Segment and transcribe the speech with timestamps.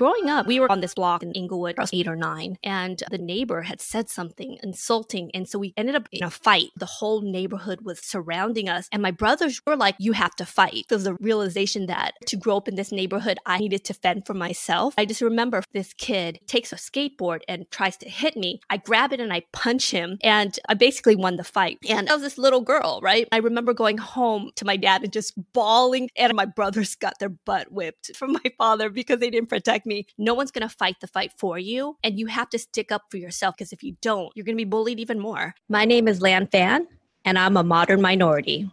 [0.00, 3.02] Growing up, we were on this block in Inglewood, I was eight or nine, and
[3.10, 5.30] the neighbor had said something insulting.
[5.34, 6.68] And so we ended up in a fight.
[6.74, 8.88] The whole neighborhood was surrounding us.
[8.92, 10.86] And my brothers were like, You have to fight.
[10.88, 14.24] There was a realization that to grow up in this neighborhood, I needed to fend
[14.24, 14.94] for myself.
[14.96, 18.62] I just remember this kid takes a skateboard and tries to hit me.
[18.70, 21.76] I grab it and I punch him, and I basically won the fight.
[21.86, 23.28] And I was this little girl, right?
[23.32, 27.28] I remember going home to my dad and just bawling, and my brothers got their
[27.28, 30.74] butt whipped from my father because they didn't protect me me, no one's going to
[30.74, 31.98] fight the fight for you.
[32.02, 34.64] And you have to stick up for yourself because if you don't, you're going to
[34.64, 35.54] be bullied even more.
[35.68, 36.86] My name is Lan Phan,
[37.26, 38.70] and I'm a modern minority.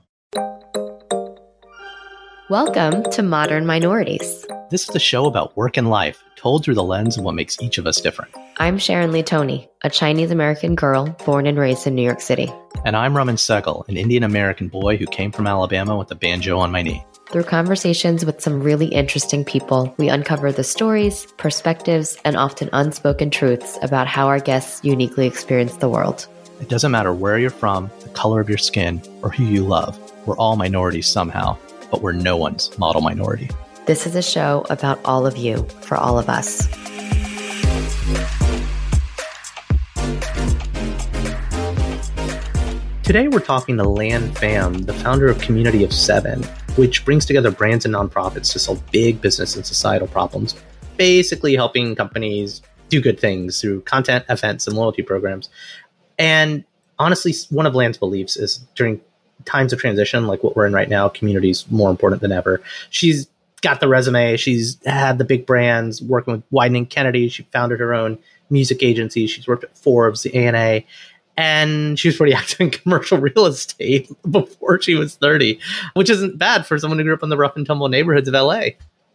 [2.49, 4.45] Welcome to Modern Minorities.
[4.69, 7.61] This is a show about work and life, told through the lens of what makes
[7.61, 8.33] each of us different.
[8.57, 12.51] I'm Sharon Lee Thony, a Chinese American girl born and raised in New York City.
[12.85, 16.57] And I'm Raman Sehgal, an Indian American boy who came from Alabama with a banjo
[16.57, 17.05] on my knee.
[17.29, 23.31] Through conversations with some really interesting people, we uncover the stories, perspectives, and often unspoken
[23.31, 26.25] truths about how our guests uniquely experience the world.
[26.61, 29.99] It doesn't matter where you're from, the color of your skin, or who you love.
[30.25, 31.57] We're all minorities somehow,
[31.91, 33.49] but we're no one's model minority.
[33.87, 36.65] This is a show about all of you, for all of us.
[43.03, 46.45] Today, we're talking to Lan Phan, the founder of Community of Seven,
[46.77, 50.55] which brings together brands and nonprofits to solve big business and societal problems,
[50.95, 55.49] basically helping companies do good things through content, events, and loyalty programs.
[56.17, 56.63] And
[56.99, 59.01] honestly, one of Lan's beliefs is during
[59.45, 62.61] times of transition, like what we're in right now, community is more important than ever.
[62.89, 63.27] She's
[63.61, 64.37] got the resume.
[64.37, 67.29] She's had the big brands working with Wieden Kennedy.
[67.29, 68.17] She founded her own
[68.49, 69.27] music agency.
[69.27, 70.83] She's worked at Forbes, the ANA,
[71.37, 75.59] and she was pretty active in commercial real estate before she was 30,
[75.93, 78.33] which isn't bad for someone who grew up in the rough and tumble neighborhoods of
[78.33, 78.61] LA.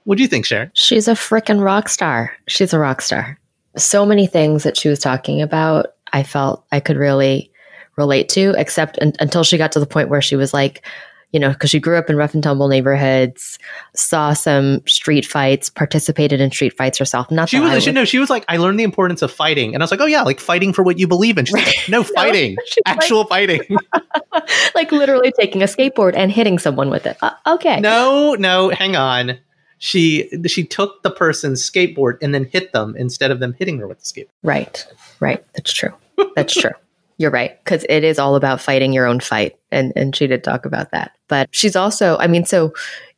[0.04, 0.70] What do you think, Sharon?
[0.74, 2.36] She's a freaking rock star.
[2.48, 3.38] She's a rock star.
[3.76, 7.50] So many things that she was talking about, I felt I could really
[7.96, 10.84] relate to, except un- until she got to the point where she was like,
[11.32, 13.58] you know, because she grew up in rough and tumble neighborhoods,
[13.94, 17.30] saw some street fights, participated in street fights herself.
[17.30, 19.82] Not she was, she, no, she was like, I learned the importance of fighting, and
[19.82, 21.46] I was like, oh yeah, like fighting for what you believe in.
[21.46, 23.62] She's like, no fighting, no, actual like, fighting,
[24.74, 27.16] like literally taking a skateboard and hitting someone with it.
[27.22, 29.38] Uh, okay, no, no, hang on.
[29.78, 33.88] She she took the person's skateboard and then hit them instead of them hitting her
[33.88, 34.28] with the skateboard.
[34.42, 34.86] Right,
[35.18, 35.44] right.
[35.54, 35.92] That's true.
[36.36, 36.70] That's true.
[37.18, 39.56] You're right, because it is all about fighting your own fight.
[39.70, 41.12] And and she did talk about that.
[41.28, 42.72] But she's also, I mean, so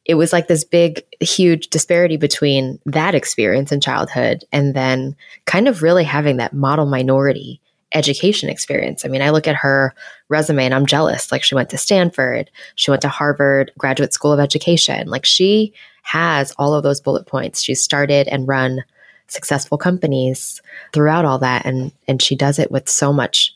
[0.05, 5.17] it was like this big, huge disparity between that experience in childhood and then
[5.47, 7.61] kind of really having that model minority
[7.95, 9.05] education experience.
[9.05, 9.95] I mean, I look at her
[10.29, 11.31] resume and I'm jealous.
[11.31, 15.09] Like she went to Stanford, she went to Harvard Graduate School of Education.
[15.09, 15.73] Like she
[16.03, 17.63] has all of those bullet points.
[17.63, 18.85] She's started and run
[19.29, 20.61] successful companies
[20.93, 23.54] throughout all that and and she does it with so much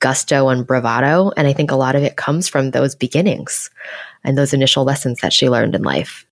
[0.00, 1.32] gusto and bravado.
[1.36, 3.70] And I think a lot of it comes from those beginnings
[4.24, 6.24] and those initial lessons that she learned in life.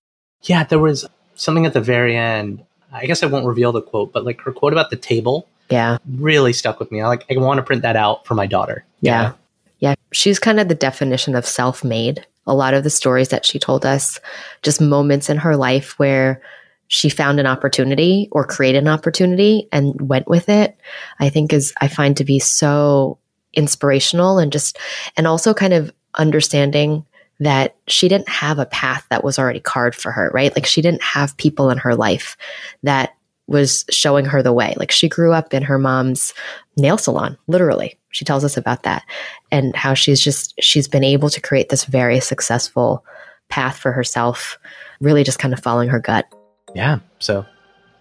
[0.43, 1.05] Yeah, there was
[1.35, 2.63] something at the very end.
[2.91, 5.47] I guess I won't reveal the quote, but like her quote about the table.
[5.69, 5.97] Yeah.
[6.17, 7.01] Really stuck with me.
[7.01, 8.85] I like I want to print that out for my daughter.
[9.01, 9.21] Yeah.
[9.21, 9.33] yeah.
[9.79, 9.95] Yeah.
[10.11, 12.25] She's kind of the definition of self made.
[12.47, 14.19] A lot of the stories that she told us,
[14.63, 16.41] just moments in her life where
[16.87, 20.77] she found an opportunity or created an opportunity and went with it,
[21.19, 23.17] I think is, I find to be so
[23.57, 24.77] inspirational and just,
[25.17, 27.05] and also kind of understanding
[27.39, 30.55] that she didn't have a path that was already carved for her, right?
[30.55, 32.37] Like she didn't have people in her life
[32.83, 33.13] that
[33.47, 34.73] was showing her the way.
[34.77, 36.33] Like she grew up in her mom's
[36.77, 37.97] nail salon, literally.
[38.09, 39.03] She tells us about that
[39.51, 43.05] and how she's just, she's been able to create this very successful
[43.49, 44.57] path for herself
[44.99, 46.25] really just kind of following her gut.
[46.73, 46.99] Yeah.
[47.19, 47.45] So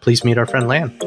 [0.01, 0.99] please meet our friend Lan.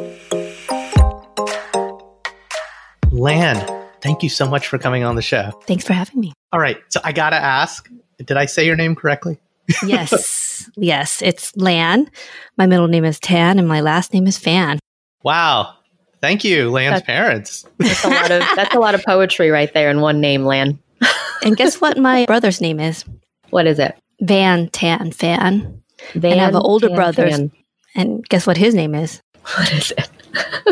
[3.11, 3.57] Lan,
[4.01, 5.51] thank you so much for coming on the show.
[5.65, 6.33] Thanks for having me.
[6.51, 6.77] All right.
[6.89, 7.89] So I got to ask
[8.25, 9.39] did I say your name correctly?
[9.85, 10.45] yes.
[10.75, 11.21] Yes.
[11.21, 12.11] It's Lan.
[12.57, 14.77] My middle name is Tan and my last name is Phan.
[15.23, 15.73] Wow.
[16.19, 17.65] Thank you, Lan's that's, parents.
[17.77, 20.79] That's a lot of that's a lot of poetry right there in one name, Lan.
[21.43, 23.05] and guess what my brother's name is?
[23.51, 23.97] What is it?
[24.19, 25.81] Van Tan Phan.
[26.13, 27.29] Van and I have an older Tan brother.
[27.29, 27.51] Phan.
[27.95, 29.21] And guess what his name is?
[29.55, 30.09] What is it?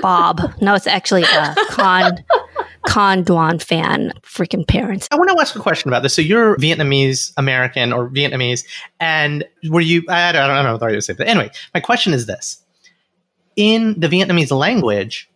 [0.01, 0.41] Bob.
[0.61, 2.23] No, it's actually uh, Con
[2.87, 4.13] Con Duan Phan.
[4.23, 5.09] Freaking parents.
[5.11, 6.13] I want to ask a question about this.
[6.13, 8.63] So you're Vietnamese American or Vietnamese,
[8.99, 10.03] and were you?
[10.09, 11.17] I don't, I don't know what I was saying.
[11.17, 12.63] But anyway, my question is this:
[13.57, 15.29] In the Vietnamese language,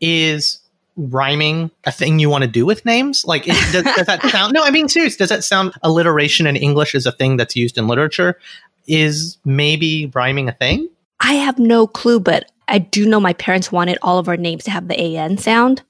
[0.00, 0.58] is
[0.96, 3.26] rhyming a thing you want to do with names?
[3.26, 4.54] Like, does, does, that sound?
[4.54, 5.16] No, I mean serious.
[5.16, 8.38] Does that sound alliteration in English is a thing that's used in literature?
[8.86, 10.88] Is maybe rhyming a thing?
[11.20, 14.64] I have no clue, but I do know my parents wanted all of our names
[14.64, 15.82] to have the AN sound.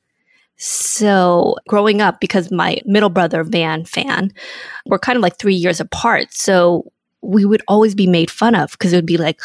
[0.57, 4.33] So growing up, because my middle brother, Van Phan,
[4.87, 6.33] we're kind of like three years apart.
[6.33, 6.91] So
[7.23, 9.41] we would always be made fun of because it would be like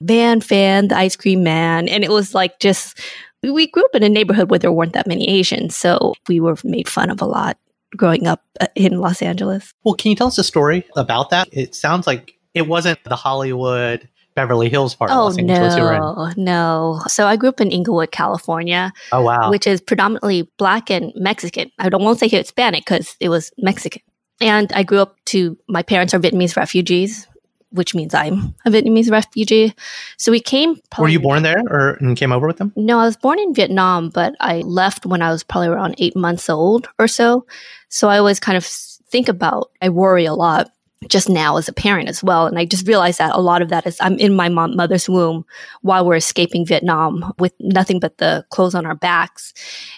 [0.00, 1.88] Van Phan, the ice cream man.
[1.88, 2.98] And it was like just,
[3.42, 5.76] we grew up in a neighborhood where there weren't that many Asians.
[5.76, 7.56] So we were made fun of a lot
[7.96, 9.72] growing up uh, in Los Angeles.
[9.84, 11.48] Well, can you tell us a story about that?
[11.52, 14.08] It sounds like it wasn't the Hollywood
[14.38, 18.12] Beverly Hills part oh, of Los Angeles no, No, So I grew up in Inglewood,
[18.12, 18.92] California.
[19.10, 19.50] Oh, wow.
[19.50, 21.72] Which is predominantly black and Mexican.
[21.80, 24.00] I don't won't say Hispanic because it was Mexican.
[24.40, 27.26] And I grew up to my parents are Vietnamese refugees,
[27.70, 29.74] which means I'm a Vietnamese refugee.
[30.18, 30.80] So we came.
[30.96, 32.72] Were you born there or and came over with them?
[32.76, 36.14] No, I was born in Vietnam, but I left when I was probably around eight
[36.14, 37.44] months old or so.
[37.88, 40.70] So I always kind of think about, I worry a lot
[41.06, 42.46] just now as a parent as well.
[42.46, 45.08] And I just realized that a lot of that is I'm in my mom, mother's
[45.08, 45.44] womb
[45.82, 49.54] while we're escaping Vietnam with nothing but the clothes on our backs.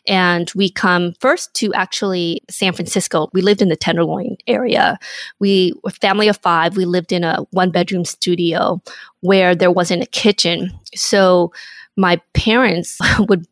[0.07, 3.31] And we come first to actually San Francisco.
[3.33, 4.99] We lived in the Tenderloin area.
[5.39, 6.77] We were family of five.
[6.77, 8.83] We lived in a one bedroom studio
[9.21, 10.71] where there wasn't a kitchen.
[10.95, 11.53] So
[11.97, 13.47] my parents would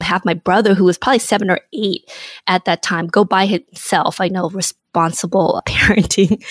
[0.00, 2.10] have my brother, who was probably seven or eight
[2.46, 4.20] at that time, go by himself.
[4.20, 4.50] I know
[4.94, 6.44] responsible parenting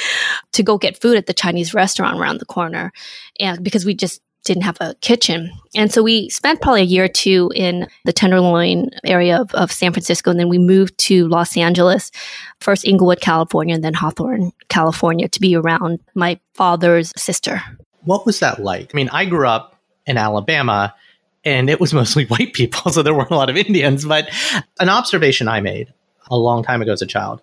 [0.51, 2.91] to go get food at the Chinese restaurant around the corner.
[3.39, 5.49] And because we just didn't have a kitchen.
[5.73, 9.71] And so we spent probably a year or two in the Tenderloin area of, of
[9.71, 10.31] San Francisco.
[10.31, 12.11] And then we moved to Los Angeles,
[12.59, 17.61] first Inglewood, California, and then Hawthorne, California to be around my father's sister.
[18.01, 18.93] What was that like?
[18.93, 20.93] I mean, I grew up in Alabama
[21.45, 24.03] and it was mostly white people, so there weren't a lot of Indians.
[24.03, 24.29] But
[24.77, 25.93] an observation I made
[26.29, 27.41] a long time ago as a child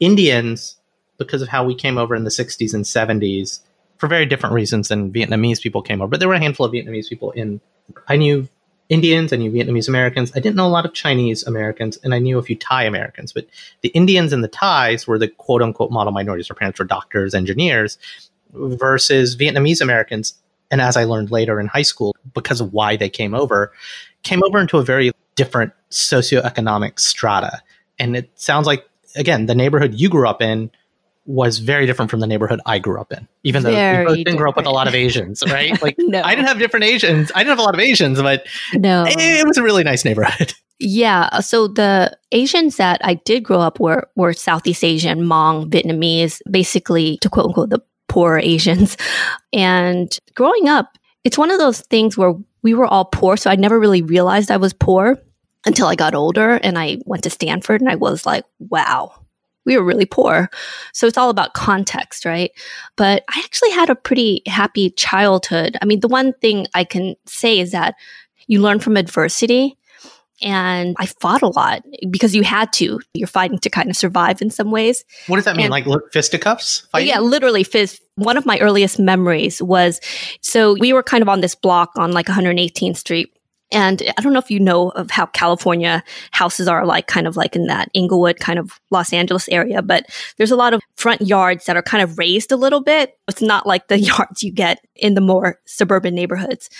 [0.00, 0.76] Indians,
[1.18, 3.60] because of how we came over in the 60s and 70s,
[3.98, 6.72] for very different reasons than Vietnamese people came over, but there were a handful of
[6.72, 7.60] Vietnamese people in.
[8.08, 8.48] I knew
[8.88, 10.30] Indians, I knew Vietnamese Americans.
[10.36, 13.32] I didn't know a lot of Chinese Americans, and I knew a few Thai Americans.
[13.32, 13.46] But
[13.80, 16.48] the Indians and the Thais were the quote unquote model minorities.
[16.48, 17.96] Their parents were doctors, engineers,
[18.52, 20.34] versus Vietnamese Americans
[20.70, 23.72] and as I learned later in high school, because of why they came over,
[24.22, 27.62] came over into a very different socioeconomic strata.
[27.98, 28.84] And it sounds like,
[29.16, 30.70] again, the neighborhood you grew up in
[31.26, 34.16] was very different from the neighborhood I grew up in, even though very we both
[34.18, 35.80] didn't grow up with a lot of Asians, right?
[35.86, 36.22] Like, no.
[36.22, 37.30] I didn't have different Asians.
[37.34, 40.04] I didn't have a lot of Asians, but no, it, it was a really nice
[40.04, 40.54] neighborhood.
[40.78, 41.40] Yeah.
[41.40, 47.16] So the Asians that I did grow up were were Southeast Asian, Hmong, Vietnamese, basically
[47.22, 48.98] to quote unquote the poor Asians.
[49.54, 53.38] And growing up, it's one of those things where we were all poor.
[53.38, 55.16] So I never really realized I was poor
[55.66, 59.12] until I got older and I went to Stanford and I was like, wow,
[59.64, 60.48] we were really poor.
[60.92, 62.52] So it's all about context, right?
[62.96, 65.76] But I actually had a pretty happy childhood.
[65.82, 67.96] I mean, the one thing I can say is that
[68.46, 69.76] you learn from adversity
[70.42, 73.00] and I fought a lot because you had to.
[73.14, 75.04] You're fighting to kind of survive in some ways.
[75.26, 75.66] What does that mean?
[75.66, 76.86] And, like fisticuffs?
[76.92, 77.08] Fighting?
[77.08, 78.02] Yeah, literally fist.
[78.16, 79.98] One of my earliest memories was
[80.42, 83.35] so we were kind of on this block on like 118th Street
[83.72, 87.36] and I don't know if you know of how California houses are like, kind of
[87.36, 90.06] like in that Inglewood kind of Los Angeles area, but
[90.36, 93.18] there's a lot of front yards that are kind of raised a little bit.
[93.28, 96.70] It's not like the yards you get in the more suburban neighborhoods.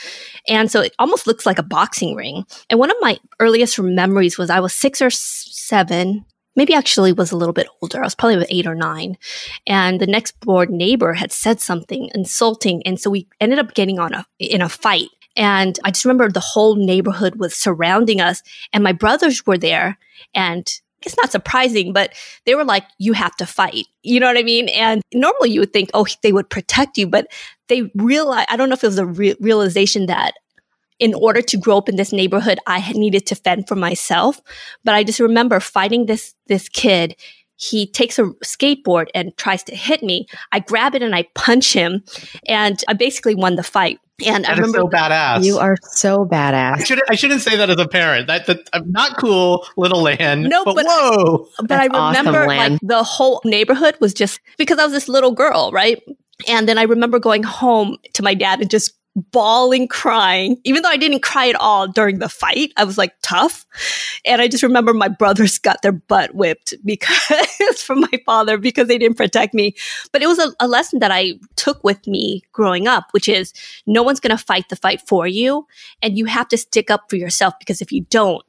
[0.48, 2.44] And so it almost looks like a boxing ring.
[2.70, 6.24] And one of my earliest memories was I was six or seven,
[6.54, 8.00] maybe actually was a little bit older.
[8.00, 9.18] I was probably eight or nine.
[9.66, 12.82] And the next door neighbor had said something insulting.
[12.86, 15.08] And so we ended up getting on a, in a fight.
[15.36, 19.98] And I just remember the whole neighborhood was surrounding us and my brothers were there
[20.34, 20.66] and
[21.02, 22.12] it's not surprising, but
[22.46, 23.86] they were like, you have to fight.
[24.02, 24.68] You know what I mean?
[24.70, 27.28] And normally you would think, oh, they would protect you, but
[27.68, 30.34] they realize, I don't know if it was a re- realization that
[30.98, 34.40] in order to grow up in this neighborhood, I had needed to fend for myself.
[34.84, 37.14] But I just remember fighting this, this kid.
[37.56, 40.26] He takes a skateboard and tries to hit me.
[40.52, 42.02] I grab it and I punch him
[42.48, 44.00] and I basically won the fight.
[44.24, 45.44] And That I is remember so badass.
[45.44, 46.86] You are so I badass.
[46.86, 47.10] shouldn't.
[47.10, 48.28] I shouldn't say that as a parent.
[48.28, 50.44] That, that I'm not cool, little Lan.
[50.44, 52.72] No, but, but- whoa, but I That's awesome, remember Lan.
[52.72, 56.02] like the whole neighborhood was just because I was this little girl, right?
[56.48, 60.90] And then I remember going home to my dad and just bawling, crying, even though
[60.90, 62.72] I didn't cry at all during the fight.
[62.76, 63.64] I was like tough.
[64.24, 67.42] And I just remember my brothers got their butt whipped because
[67.82, 69.74] from my father because they didn't protect me.
[70.12, 73.52] But it was a, a lesson that I took with me growing up, which is
[73.86, 75.66] no one's going to fight the fight for you.
[76.02, 78.44] And you have to stick up for yourself because if you don't,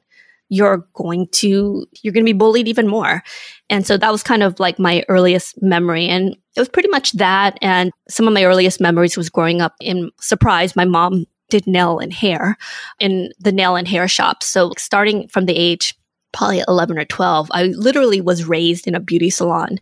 [0.48, 3.22] you're going to you're going to be bullied even more.
[3.70, 6.08] And so that was kind of like my earliest memory.
[6.08, 7.58] And it was pretty much that.
[7.62, 11.98] And some of my earliest memories was growing up in surprise my mom did nail
[11.98, 12.56] and hair
[13.00, 14.42] in the nail and hair shop.
[14.42, 15.94] So starting from the age
[16.30, 19.78] probably 11 or 12 i literally was raised in a beauty salon.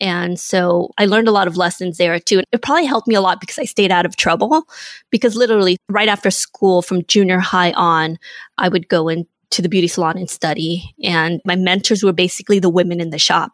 [0.00, 2.38] And so i learned a lot of lessons there too.
[2.38, 4.66] And it probably helped me a lot because i stayed out of trouble.
[5.10, 8.18] Because literally right after school from junior high on
[8.56, 10.94] i would go in to the beauty salon and study.
[11.02, 13.52] And my mentors were basically the women in the shop.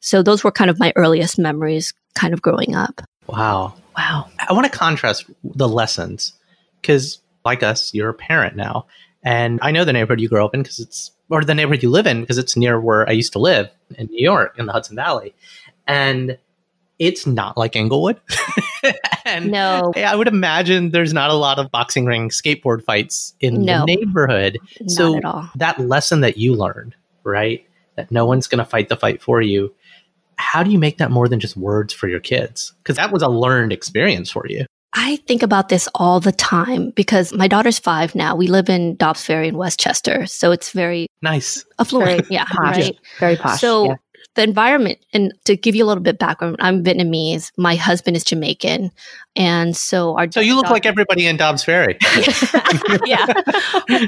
[0.00, 3.00] So those were kind of my earliest memories kind of growing up.
[3.26, 3.74] wow.
[3.96, 4.28] Wow.
[4.48, 6.32] I want to contrast the lessons
[6.80, 8.86] because, like us, you're a parent now,
[9.22, 11.90] and I know the neighborhood you grew up in because it's or the neighborhood you
[11.90, 14.72] live in because it's near where I used to live in New York in the
[14.72, 15.34] Hudson Valley,
[15.86, 16.38] and
[17.02, 18.20] it's not like Inglewood.
[19.24, 23.62] and No, I would imagine there's not a lot of boxing ring skateboard fights in
[23.62, 23.80] No.
[23.80, 24.58] the neighborhood.
[24.80, 25.50] not So at all.
[25.56, 26.94] that lesson that you learned,
[27.24, 27.66] right?
[27.96, 29.74] That no one's going to fight the fight for you.
[30.36, 32.72] How do you make that more than just words for your kids?
[32.82, 34.64] Because that was a learned experience for you.
[34.94, 38.36] I think about this all the time because my daughter's five now.
[38.36, 40.26] We live in Dobbs Ferry in Westchester.
[40.26, 41.64] So it's very Nice.
[41.78, 42.26] affluent.
[42.30, 42.44] yeah.
[42.44, 42.76] Posh.
[42.76, 42.96] Right.
[43.18, 43.60] Very posh.
[43.60, 43.94] So yeah.
[44.34, 47.52] The environment, and to give you a little bit background, I'm Vietnamese.
[47.56, 48.90] My husband is Jamaican.
[49.36, 51.98] And so our So you look daughter- like everybody in Dobbs Ferry.
[53.04, 53.26] yeah.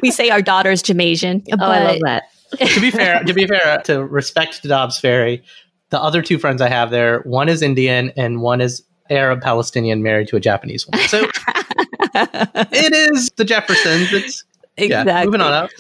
[0.02, 1.44] We say our daughter's Jamaican.
[1.52, 2.24] Oh, I love that.
[2.58, 5.42] to be fair, to be fair, to respect Dobbs Ferry,
[5.90, 10.02] the other two friends I have there, one is Indian and one is Arab Palestinian
[10.02, 11.06] married to a Japanese woman.
[11.08, 11.28] So
[12.14, 14.12] it is the Jeffersons.
[14.12, 14.44] It's
[14.78, 15.70] yeah, moving on up.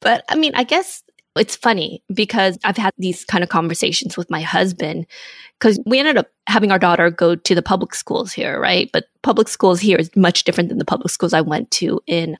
[0.00, 1.02] But I mean, I guess
[1.36, 5.06] it's funny because I've had these kind of conversations with my husband
[5.58, 8.90] because we ended up having our daughter go to the public schools here, right?
[8.92, 12.36] But public schools here is much different than the public schools I went to in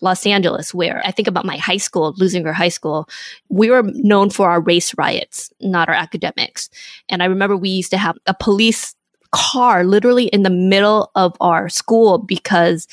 [0.00, 3.08] Los Angeles, where I think about my high school, Leuzinger High School.
[3.48, 6.68] We were known for our race riots, not our academics.
[7.08, 8.94] And I remember we used to have a police
[9.32, 12.86] car literally in the middle of our school because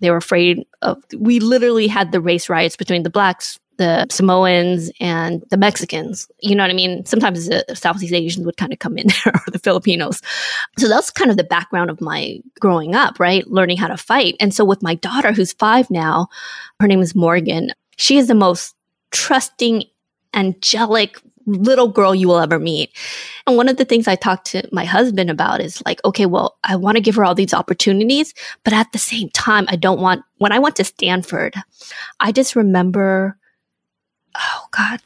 [0.00, 4.90] they were afraid of we literally had the race riots between the blacks the samoans
[5.00, 6.28] and the mexicans.
[6.40, 7.04] You know what i mean?
[7.06, 10.20] Sometimes the southeast asians would kind of come in there or the filipinos.
[10.78, 13.46] So that's kind of the background of my growing up right?
[13.48, 14.36] Learning how to fight.
[14.40, 16.28] And so with my daughter who's five now
[16.80, 17.70] her name is morgan.
[17.96, 18.74] She is the most
[19.10, 19.84] trusting
[20.34, 22.90] angelic little girl you will ever meet.
[23.46, 26.58] And one of the things I talked to my husband about is like, okay, well,
[26.64, 30.00] I want to give her all these opportunities, but at the same time, I don't
[30.00, 31.54] want, when I went to Stanford,
[32.20, 33.36] I just remember,
[34.76, 35.00] God,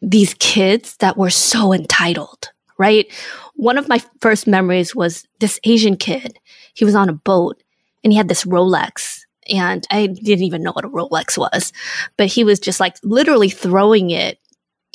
[0.00, 3.10] these kids that were so entitled, right?
[3.54, 6.38] One of my first memories was this Asian kid.
[6.74, 7.62] He was on a boat
[8.02, 11.72] and he had this Rolex and I didn't even know what a Rolex was,
[12.16, 14.38] but he was just like literally throwing it.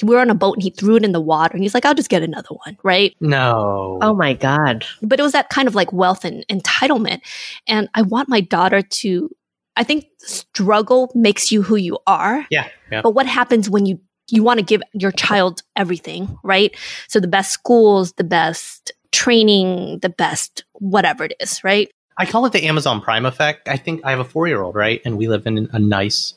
[0.01, 1.85] We were on a boat and he threw it in the water and he's like,
[1.85, 2.77] I'll just get another one.
[2.83, 3.15] Right.
[3.19, 3.99] No.
[4.01, 4.85] Oh my God.
[5.01, 7.19] But it was that kind of like wealth and entitlement.
[7.67, 9.29] And I want my daughter to,
[9.79, 12.45] I think struggle makes you who you are.
[12.51, 12.67] Yeah.
[12.91, 13.01] Yeah.
[13.01, 16.75] But what happens when you, you want to give your child everything, right?
[17.07, 21.89] So the best schools, the best training, the best whatever it is, right?
[22.17, 23.69] I call it the Amazon Prime effect.
[23.69, 25.01] I think I have a four year old, right?
[25.05, 26.33] And we live in a nice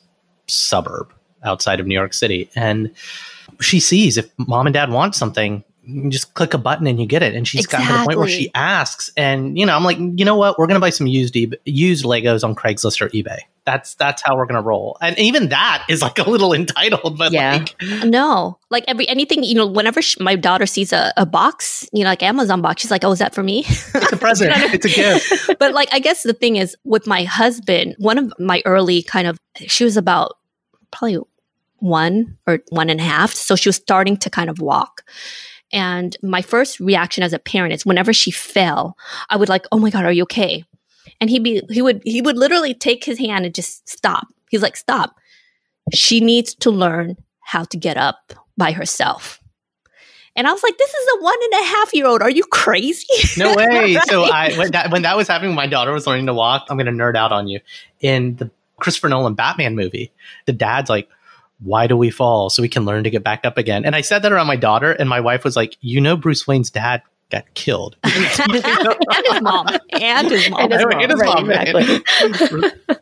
[0.47, 2.49] suburb outside of New York City.
[2.55, 2.91] And
[3.59, 5.65] she sees if mom and dad want something,
[6.09, 7.35] just click a button and you get it.
[7.35, 10.23] And she's gotten to the point where she asks, and you know, I'm like, you
[10.25, 10.57] know what?
[10.57, 11.35] We're gonna buy some used
[11.65, 13.39] used Legos on Craigslist or eBay.
[13.65, 14.97] That's that's how we're gonna roll.
[15.01, 17.57] And even that is like a little entitled, but Yeah.
[17.57, 17.75] like,
[18.05, 22.03] No, like every anything, you know, whenever sh my daughter sees a, a box, you
[22.03, 23.63] know, like Amazon box, she's like, oh, is that for me?
[23.67, 25.59] it's a present, it's a gift.
[25.59, 29.27] but like, I guess the thing is with my husband, one of my early kind
[29.27, 29.37] of,
[29.67, 30.37] she was about
[30.91, 31.19] probably
[31.79, 33.33] one or one and a half.
[33.33, 35.03] So she was starting to kind of walk.
[35.73, 38.95] And my first reaction as a parent is whenever she fell,
[39.29, 40.63] I would like, oh my God, are you okay?
[41.19, 44.27] And he'd be, he would, he would literally take his hand and just stop.
[44.49, 45.15] He's like, stop.
[45.91, 49.41] She needs to learn how to get up by herself.
[50.35, 52.21] And I was like, this is a one and a half year old.
[52.21, 53.05] Are you crazy?
[53.37, 53.65] No way.
[53.65, 54.07] right?
[54.07, 56.65] So I when that when that was happening, my daughter was learning to walk.
[56.69, 57.59] I'm gonna nerd out on you.
[57.99, 60.11] In the Christopher Nolan Batman movie,
[60.45, 61.07] the dad's like,
[61.63, 62.49] why do we fall?
[62.49, 63.85] So we can learn to get back up again.
[63.85, 66.47] And I said that around my daughter, and my wife was like, you know, Bruce
[66.47, 67.95] Wayne's dad got killed.
[68.03, 69.67] and his mom.
[69.91, 70.59] And his mom.
[70.61, 71.01] And his mom.
[71.01, 72.71] And his mom right, exactly.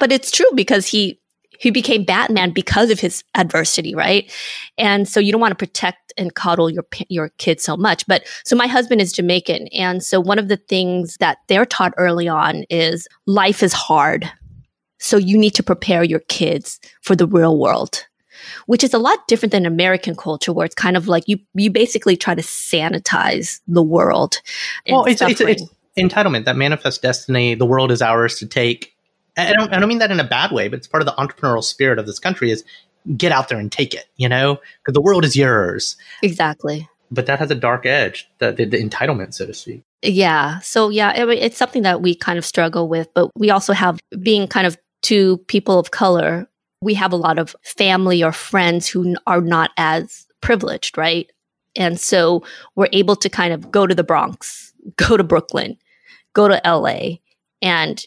[0.00, 1.18] but it's true because he
[1.58, 4.32] he became Batman because of his adversity, right?
[4.78, 8.06] And so you don't want to protect and coddle your your kid so much.
[8.06, 11.92] But so my husband is Jamaican, and so one of the things that they're taught
[11.96, 14.30] early on is life is hard.
[15.00, 18.06] So you need to prepare your kids for the real world
[18.66, 21.70] which is a lot different than American culture, where it's kind of like you you
[21.70, 24.40] basically try to sanitize the world.
[24.88, 25.64] Well, it's, it's, it's,
[25.98, 27.54] entitlement that manifest destiny.
[27.54, 28.94] The world is ours to take.
[29.36, 31.12] I don't, I don't mean that in a bad way, but it's part of the
[31.12, 32.64] entrepreneurial spirit of this country is
[33.16, 35.96] get out there and take it, you know, because the world is yours.
[36.22, 36.88] Exactly.
[37.10, 39.82] But that has a dark edge, the, the, the entitlement, so to speak.
[40.02, 40.58] Yeah.
[40.60, 43.98] So, yeah, it, it's something that we kind of struggle with, but we also have
[44.20, 46.48] being kind of two people of color,
[46.82, 51.30] we have a lot of family or friends who are not as privileged, right?
[51.76, 52.42] And so
[52.74, 55.76] we're able to kind of go to the Bronx, go to Brooklyn,
[56.32, 57.16] go to LA,
[57.62, 58.04] and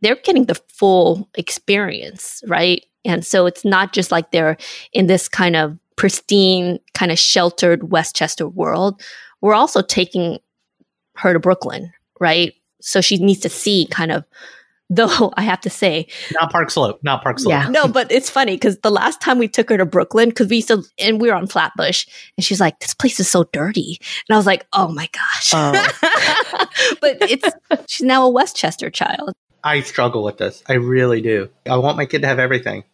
[0.00, 2.84] they're getting the full experience, right?
[3.04, 4.56] And so it's not just like they're
[4.92, 9.00] in this kind of pristine, kind of sheltered Westchester world.
[9.40, 10.38] We're also taking
[11.16, 12.52] her to Brooklyn, right?
[12.80, 14.24] So she needs to see kind of
[14.90, 17.50] Though I have to say, not Park Slope, not Park Slope.
[17.50, 17.68] Yeah.
[17.68, 20.56] no, but it's funny because the last time we took her to Brooklyn, because we
[20.56, 23.98] used to, and we were on Flatbush, and she's like, "This place is so dirty,"
[24.28, 25.72] and I was like, "Oh my gosh!" Oh.
[27.00, 27.48] but it's
[27.88, 29.32] she's now a Westchester child.
[29.64, 30.62] I struggle with this.
[30.68, 31.48] I really do.
[31.68, 32.84] I want my kid to have everything,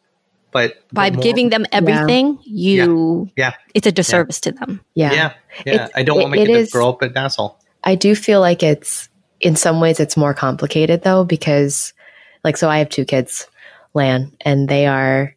[0.50, 2.84] but by more, giving them everything, yeah.
[2.84, 3.50] you yeah.
[3.50, 3.56] yeah.
[3.74, 4.52] it's a disservice yeah.
[4.52, 4.80] to them.
[4.94, 5.32] Yeah, yeah,
[5.66, 5.88] yeah.
[5.94, 7.58] I don't it, want my kid is, to grow up an asshole.
[7.84, 9.10] I do feel like it's
[9.42, 11.92] in some ways it's more complicated though because
[12.44, 13.46] like so I have two kids,
[13.94, 15.34] Lan, and they are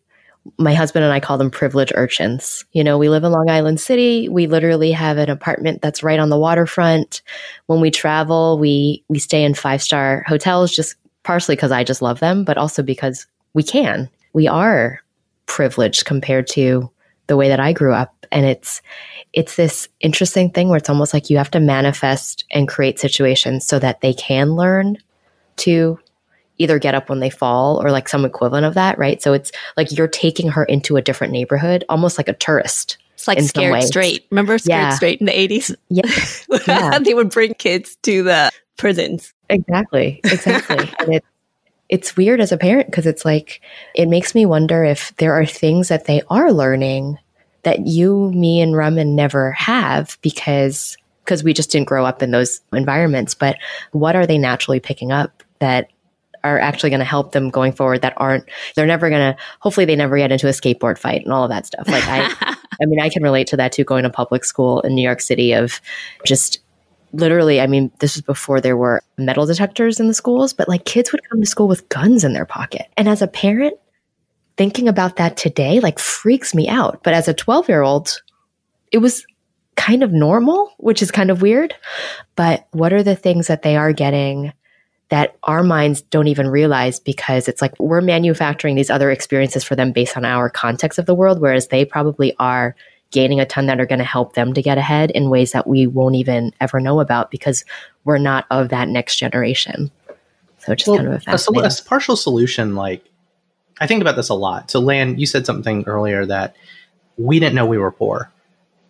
[0.59, 2.65] my husband and I call them privileged urchins.
[2.71, 4.29] You know, we live in Long Island City.
[4.29, 7.23] We literally have an apartment that's right on the waterfront.
[7.65, 12.19] When we travel, we we stay in five-star hotels just partially because I just love
[12.19, 14.09] them, but also because we can.
[14.33, 14.99] We are
[15.47, 16.89] privileged compared to
[17.27, 18.81] the way that I grew up and it's
[19.33, 23.65] it's this interesting thing where it's almost like you have to manifest and create situations
[23.65, 24.97] so that they can learn
[25.57, 25.99] to
[26.57, 29.21] either get up when they fall or like some equivalent of that, right?
[29.21, 32.97] So it's like you're taking her into a different neighborhood, almost like a tourist.
[33.15, 34.25] It's like Scared Straight.
[34.31, 34.95] Remember Scared yeah.
[34.95, 35.75] Straight in the 80s?
[35.89, 36.59] Yeah.
[36.67, 36.99] yeah.
[36.99, 39.33] they would bring kids to the prisons.
[39.49, 40.21] Exactly.
[40.23, 40.89] Exactly.
[40.99, 41.25] and it,
[41.89, 43.61] it's weird as a parent because it's like,
[43.93, 47.19] it makes me wonder if there are things that they are learning
[47.63, 52.29] that you, me, and Raman never have because because we just didn't grow up in
[52.29, 53.33] those environments.
[53.33, 53.57] But
[53.91, 55.89] what are they naturally picking up that
[56.43, 58.45] are actually going to help them going forward that aren't
[58.75, 61.49] they're never going to hopefully they never get into a skateboard fight and all of
[61.49, 64.45] that stuff like i i mean i can relate to that too going to public
[64.45, 65.81] school in new york city of
[66.23, 66.59] just
[67.19, 70.85] literally i mean this was before there were metal detectors in the schools but like
[70.85, 73.75] kids would come to school with guns in their pocket and as a parent
[74.57, 77.03] thinking about that today like freaks me out.
[77.03, 78.21] But as a 12 year old,
[78.91, 79.25] it was
[79.75, 81.73] kind of normal, which is kind of weird.
[82.35, 84.53] But what are the things that they are getting
[85.09, 89.75] that our minds don't even realize because it's like we're manufacturing these other experiences for
[89.75, 92.75] them based on our context of the world, whereas they probably are
[93.11, 95.67] gaining a ton that are going to help them to get ahead in ways that
[95.67, 97.63] we won't even ever know about because
[98.03, 99.89] we're not of that next generation.
[100.59, 103.03] So just well, kind of a, a, a partial solution like
[103.79, 104.71] I think about this a lot.
[104.71, 106.55] So, Lan, you said something earlier that
[107.17, 108.31] we didn't know we were poor.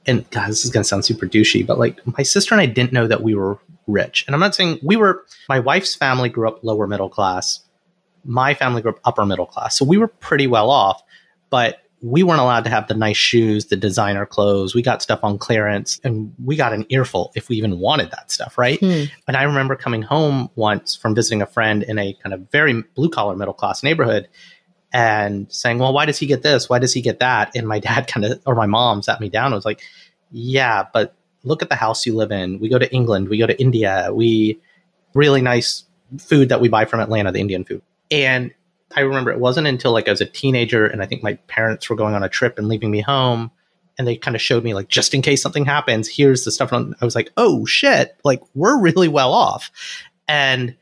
[0.06, 2.68] And God, this is going to sound super douchey, but like my sister and I
[2.68, 4.24] didn't know that we were rich.
[4.28, 7.62] And I'm not saying we were, my wife's family grew up lower middle class.
[8.24, 9.78] My family grew up upper middle class.
[9.78, 11.02] So we were pretty well off,
[11.50, 14.76] but we weren't allowed to have the nice shoes, the designer clothes.
[14.76, 18.32] We got stuff on clearance and we got an earful if we even wanted that
[18.32, 18.80] stuff, right?
[18.80, 19.04] Hmm.
[19.28, 22.84] And I remember coming home once from visiting a friend in a kind of very
[22.96, 24.28] blue collar middle class neighborhood
[24.94, 26.70] and saying, well, why does he get this?
[26.70, 27.56] Why does he get that?
[27.56, 29.82] And my dad kind of, or my mom sat me down and was like,
[30.32, 32.60] yeah, but look at the house you live in.
[32.60, 34.60] We go to England, we go to India, we
[35.14, 35.86] really nice
[36.20, 37.82] food that we buy from Atlanta, the Indian food.
[38.12, 38.54] And
[38.96, 41.90] I remember it wasn't until like I was a teenager and I think my parents
[41.90, 43.52] were going on a trip and leaving me home
[43.98, 46.72] and they kind of showed me like just in case something happens, here's the stuff.
[46.72, 49.72] And I was like, oh shit, like we're really well off.
[50.28, 50.76] And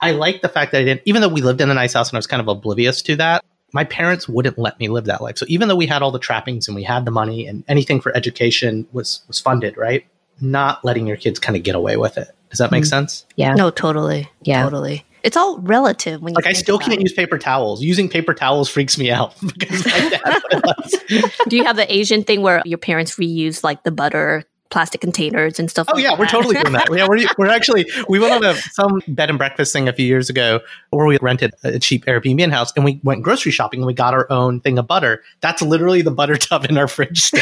[0.00, 2.10] I like the fact that I didn't, even though we lived in a nice house
[2.10, 5.20] and I was kind of oblivious to that, my parents wouldn't let me live that
[5.20, 5.38] life.
[5.38, 8.00] So even though we had all the trappings and we had the money and anything
[8.00, 10.06] for education was was funded, right?
[10.40, 12.28] Not letting your kids kind of get away with it.
[12.50, 12.88] Does that make mm.
[12.88, 13.26] sense?
[13.36, 13.54] Yeah.
[13.54, 14.30] No, totally.
[14.42, 14.62] Yeah.
[14.62, 15.04] Totally.
[15.28, 17.02] It's all relative when you like I still can't it.
[17.02, 17.82] use paper towels.
[17.82, 22.40] Using paper towels freaks me out because my dad Do you have the Asian thing
[22.40, 25.86] where your parents reuse like the butter plastic containers and stuff.
[25.90, 26.18] Oh like yeah, that.
[26.18, 26.88] we're totally doing that.
[26.90, 30.06] Yeah, we're, we're actually we went on a some bed and breakfast thing a few
[30.06, 33.86] years ago where we rented a cheap Airbnb house and we went grocery shopping and
[33.86, 35.22] we got our own thing of butter.
[35.42, 37.32] That's literally the butter tub in our fridge.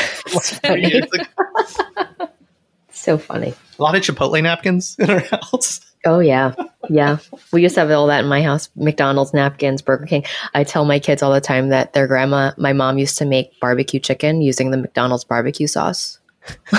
[2.91, 3.55] so funny.
[3.79, 5.81] A lot of Chipotle napkins in our house.
[6.05, 6.55] Oh yeah,
[6.89, 7.19] yeah.
[7.53, 10.25] We used to have all that in my house: McDonald's napkins, Burger King.
[10.55, 13.59] I tell my kids all the time that their grandma, my mom, used to make
[13.61, 16.19] barbecue chicken using the McDonald's barbecue sauce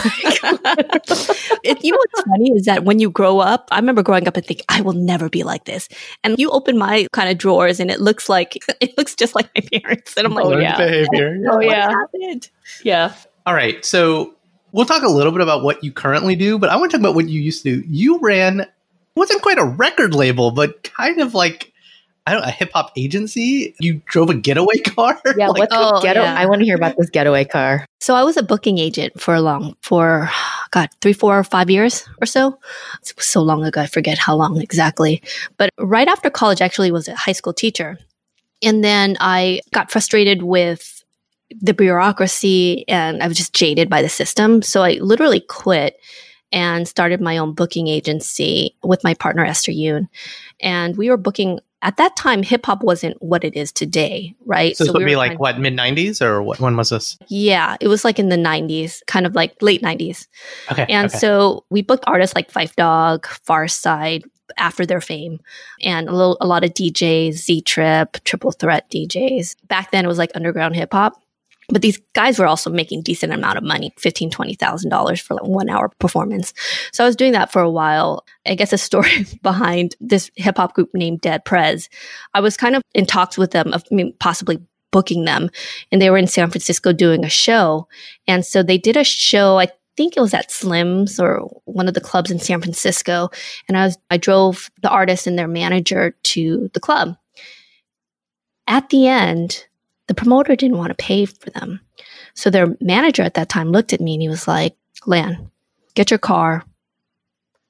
[1.64, 4.38] it, you know what's funny is that when you grow up, I remember growing up
[4.38, 5.90] and think I will never be like this.
[6.24, 9.50] And you open my kind of drawers and it looks like it looks just like
[9.56, 10.16] my parents.
[10.18, 10.78] And I'm like, oh, yeah.
[10.78, 11.44] behavior.
[11.50, 11.90] Oh yeah.
[11.90, 12.50] Happened?
[12.84, 13.14] Yeah.
[13.46, 13.84] All right.
[13.84, 14.36] So
[14.72, 17.02] we'll talk a little bit about what you currently do, but I want to talk
[17.02, 17.88] about what you used to do.
[17.88, 18.68] You ran
[19.18, 21.74] wasn't quite a record label, but kind of like
[22.28, 23.74] I don't a hip hop agency.
[23.80, 25.18] You drove a getaway car.
[25.38, 26.26] Yeah, like, what's oh, getaway?
[26.26, 26.38] Yeah.
[26.38, 27.86] I want to hear about this getaway car.
[28.02, 30.30] So I was a booking agent for a long for
[30.72, 32.60] God three, four, or five years or so.
[33.02, 35.24] It was so long ago, I forget how long exactly.
[35.56, 37.98] But right after college, actually, was a high school teacher,
[38.62, 41.02] and then I got frustrated with
[41.62, 44.62] the bureaucracy, and I was just jaded by the system.
[44.62, 45.98] So I literally quit
[46.52, 50.08] and started my own booking agency with my partner Esther Yoon.
[50.60, 54.76] And we were booking at that time, hip hop wasn't what it is today, right?
[54.76, 56.60] So, so this would we be like what mid '90s or what?
[56.60, 57.18] When was this?
[57.28, 60.28] Yeah, it was like in the '90s, kind of like late '90s.
[60.72, 60.88] Okay.
[60.90, 61.18] And okay.
[61.18, 64.24] so we booked artists like Phife Dawg, Pharcyde,
[64.58, 65.40] after their fame,
[65.82, 69.56] and a little, a lot of DJs, Z Trip, Triple Threat DJs.
[69.68, 71.22] Back then, it was like underground hip hop.
[71.70, 75.34] But these guys were also making decent amount of money, fifteen, twenty thousand dollars for
[75.34, 76.54] like one hour performance.
[76.94, 78.26] So I was doing that for a while.
[78.46, 81.90] I guess a story behind this hip hop group named Dead Prez.
[82.34, 83.84] I was kind of in talks with them of
[84.20, 84.60] possibly
[84.92, 85.50] booking them,
[85.92, 87.88] and they were in San Francisco doing a show.
[88.28, 89.60] And so they did a show.
[89.60, 93.30] I think it was at Slim's or one of the clubs in San Francisco.
[93.68, 97.18] And I was I drove the artist and their manager to the club.
[98.68, 99.67] At the end,
[100.08, 101.80] the promoter didn't want to pay for them.
[102.34, 105.52] So their manager at that time looked at me and he was like, Lan,
[105.96, 106.64] get your car,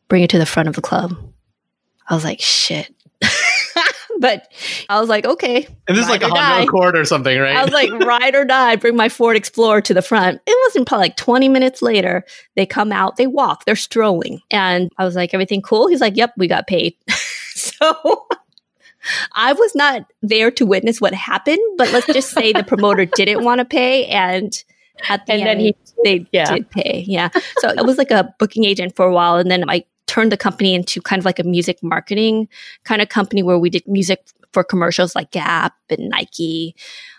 [0.07, 1.15] bring it to the front of the club.
[2.09, 2.93] I was like, shit.
[4.19, 4.51] but
[4.89, 5.67] I was like, okay.
[5.87, 7.55] And this is like a Honda Accord or something, right?
[7.55, 10.41] I was like, ride or die, bring my Ford Explorer to the front.
[10.45, 12.23] It wasn't probably like 20 minutes later.
[12.55, 14.41] They come out, they walk, they're strolling.
[14.51, 15.87] And I was like, everything cool?
[15.87, 16.95] He's like, yep, we got paid.
[17.53, 18.27] so
[19.33, 23.43] I was not there to witness what happened, but let's just say the promoter didn't
[23.43, 24.63] want to pay and
[25.09, 26.53] at the and end, then he they yeah.
[26.53, 27.03] did pay.
[27.07, 27.29] Yeah.
[27.59, 30.37] So I was like a booking agent for a while and then I turned the
[30.37, 32.47] company into kind of like a music marketing
[32.83, 36.75] kind of company where we did music for commercials like Gap and Nike.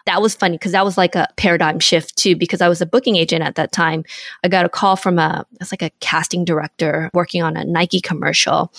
[0.06, 2.86] That was funny because that was like a paradigm shift too, because I was a
[2.86, 4.04] booking agent at that time.
[4.42, 8.00] I got a call from a, it's like a casting director working on a Nike
[8.00, 8.72] commercial.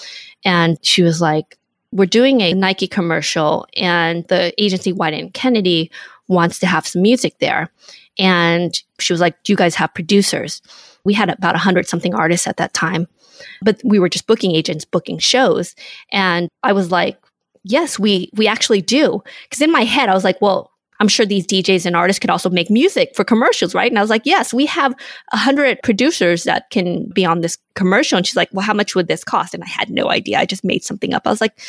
[0.43, 1.58] And she was like,
[1.91, 5.91] we're doing a Nike commercial and the agency Wieden Kennedy
[6.27, 7.69] wants to have some music there.
[8.17, 10.61] And she was like, do you guys have producers?
[11.03, 13.07] We had about a hundred something artists at that time,
[13.61, 15.75] but we were just booking agents booking shows.
[16.11, 17.17] And I was like,
[17.63, 19.23] yes, we, we actually do.
[19.49, 22.29] Cause in my head, I was like, well, I'm sure these DJs and artists could
[22.29, 23.91] also make music for commercials, right?
[23.91, 24.93] And I was like, yes, we have
[25.31, 28.17] a hundred producers that can be on this commercial.
[28.17, 29.53] And she's like, well, how much would this cost?
[29.53, 30.39] And I had no idea.
[30.39, 31.23] I just made something up.
[31.25, 31.59] I was like,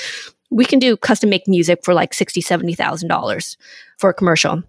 [0.50, 3.56] we can do custom make music for like sixty, seventy thousand dollars
[3.98, 4.62] for a commercial.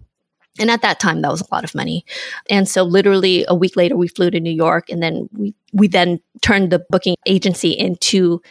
[0.58, 2.04] And at that time, that was a lot of money.
[2.50, 5.88] And so literally a week later, we flew to New York and then we, we
[5.88, 8.42] then turned the booking agency into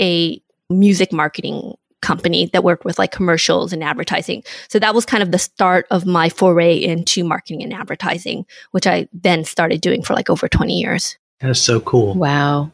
[0.00, 4.42] a music marketing company that worked with like commercials and advertising.
[4.68, 8.86] So that was kind of the start of my foray into marketing and advertising, which
[8.86, 11.16] I then started doing for like over 20 years.
[11.40, 12.14] That is so cool.
[12.14, 12.70] Wow.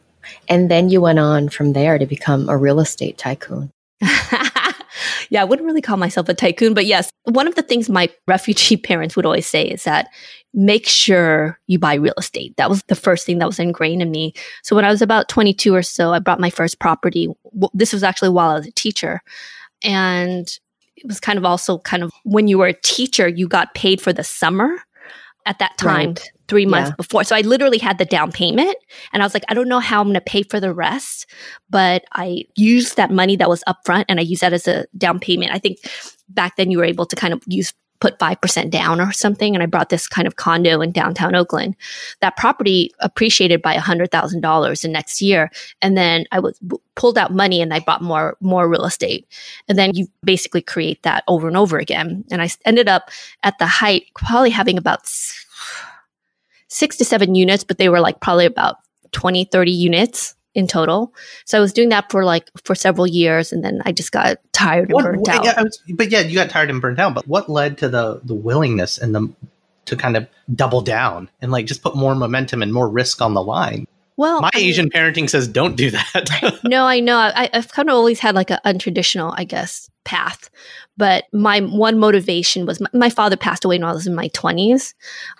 [0.49, 3.71] And then you went on from there to become a real estate tycoon.
[5.29, 8.09] yeah, I wouldn't really call myself a tycoon, but yes, one of the things my
[8.27, 10.09] refugee parents would always say is that
[10.53, 12.55] make sure you buy real estate.
[12.57, 14.33] That was the first thing that was ingrained in me.
[14.63, 17.27] So when I was about 22 or so, I bought my first property.
[17.73, 19.21] This was actually while I was a teacher.
[19.83, 20.47] And
[20.95, 24.01] it was kind of also kind of when you were a teacher, you got paid
[24.01, 24.77] for the summer
[25.45, 26.31] at that time, Right.
[26.47, 26.95] three months Yeah.
[26.95, 27.23] before.
[27.23, 28.75] So I literally had the down payment
[29.13, 31.25] and I was like, I don't know how I'm going to pay for the rest,
[31.69, 35.19] but I used that money that was upfront and I used that as a down
[35.19, 35.51] payment.
[35.53, 35.77] I think
[36.29, 39.63] back then you were able to kind of use put 5% down or something and
[39.63, 41.75] i brought this kind of condo in downtown oakland.
[42.21, 46.59] That property appreciated by $100000 the next year and then i was
[46.95, 49.27] pulled out money and i bought more more real estate.
[49.67, 52.23] And then you basically create that over and over again.
[52.31, 53.09] And I ended up
[53.43, 55.01] at the height probably having about
[56.67, 58.77] six to seven units but they were like probably about
[59.11, 61.13] 20 30 units in total
[61.45, 64.37] so i was doing that for like for several years and then i just got
[64.51, 67.13] tired and What, burnt out yeah, was- but yeah, you got tired and burnt out.
[67.13, 69.31] But what led to the the willingness and the
[69.85, 73.33] to kind of double down and like just put more momentum and more risk on
[73.35, 73.85] the line?
[74.17, 76.59] well My I Asian parenting says don't do that.
[76.63, 77.17] no, I know.
[77.17, 80.49] I, I've kind of always had like an untraditional, I guess, path.
[80.97, 84.29] But my one motivation was my, my father passed away when I was in my
[84.29, 84.95] 20s,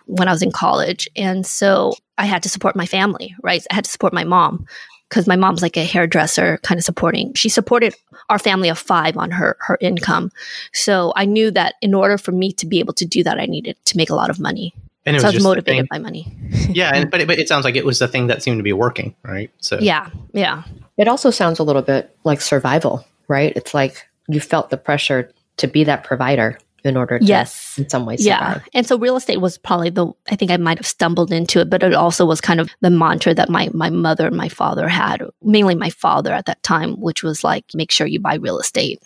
[0.05, 1.09] when I was in college.
[1.15, 3.65] And so I had to support my family, right?
[3.71, 4.67] I had to support my mom
[5.09, 7.33] because my mom's like a hairdresser, kind of supporting.
[7.33, 7.95] She supported
[8.29, 10.31] our family of five on her her income.
[10.73, 13.45] So I knew that in order for me to be able to do that, I
[13.45, 14.73] needed to make a lot of money.
[15.05, 16.27] and it so I was motivated by money.
[16.69, 18.63] yeah, and, but it, but it sounds like it was the thing that seemed to
[18.63, 19.51] be working, right?
[19.59, 20.63] So Yeah, yeah.
[20.97, 23.53] It also sounds a little bit like survival, right?
[23.55, 27.75] It's like you felt the pressure to be that provider in order to, Yes.
[27.77, 28.37] in some ways, Yeah.
[28.53, 28.69] survive.
[28.73, 31.69] And so real estate was probably the I think I might have stumbled into it,
[31.69, 34.87] but it also was kind of the mantra that my my mother and my father
[34.87, 38.59] had, mainly my father at that time, which was like make sure you buy real
[38.59, 39.01] estate.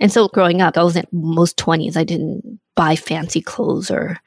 [0.00, 4.18] And so growing up, I was in most 20s, I didn't buy fancy clothes or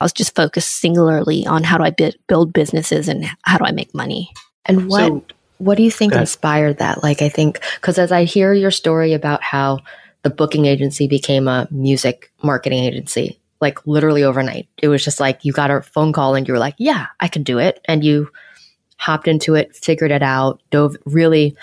[0.00, 3.64] I was just focused singularly on how do I bi- build businesses and how do
[3.64, 4.30] I make money.
[4.66, 5.22] And what So-
[5.58, 7.02] what do you think inspired that?
[7.04, 9.78] Like, I think because as I hear your story about how
[10.24, 15.44] the booking agency became a music marketing agency, like literally overnight, it was just like
[15.44, 18.02] you got a phone call and you were like, "Yeah, I can do it," and
[18.02, 18.30] you
[18.96, 21.56] hopped into it, figured it out, dove really.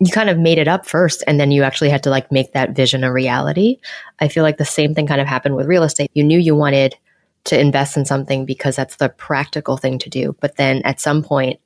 [0.00, 2.52] You kind of made it up first, and then you actually had to like make
[2.52, 3.78] that vision a reality.
[4.20, 6.10] I feel like the same thing kind of happened with real estate.
[6.14, 6.96] You knew you wanted
[7.44, 11.22] to invest in something because that's the practical thing to do, but then at some
[11.22, 11.60] point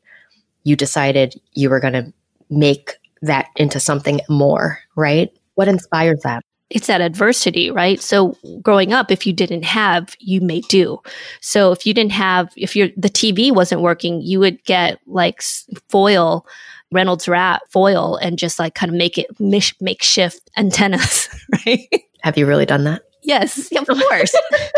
[0.64, 2.12] you decided you were going to
[2.50, 5.36] make that into something more, right?
[5.54, 6.42] What inspires that?
[6.72, 8.00] it's that adversity, right?
[8.00, 11.00] So growing up, if you didn't have, you may do.
[11.40, 15.42] So if you didn't have, if your the TV wasn't working, you would get like
[15.90, 16.46] foil,
[16.90, 21.28] Reynolds wrap foil, and just like kind of make it mish, makeshift antennas,
[21.66, 21.88] right?
[22.22, 23.02] Have you really done that?
[23.22, 24.34] Yes, of course.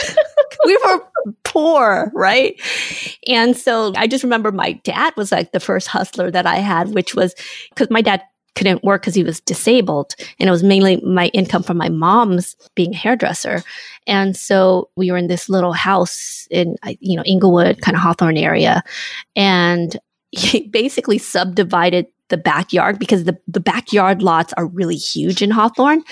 [0.65, 1.07] we were
[1.45, 2.61] poor, right?
[3.27, 6.93] And so I just remember my dad was like the first hustler that I had,
[6.93, 7.35] which was
[7.71, 8.23] because my dad
[8.55, 10.15] couldn't work because he was disabled.
[10.39, 13.63] And it was mainly my income from my mom's being a hairdresser.
[14.07, 18.37] And so we were in this little house in, you know, Inglewood, kind of Hawthorne
[18.37, 18.83] area.
[19.35, 19.99] And
[20.31, 26.03] he basically subdivided the backyard because the, the backyard lots are really huge in Hawthorne.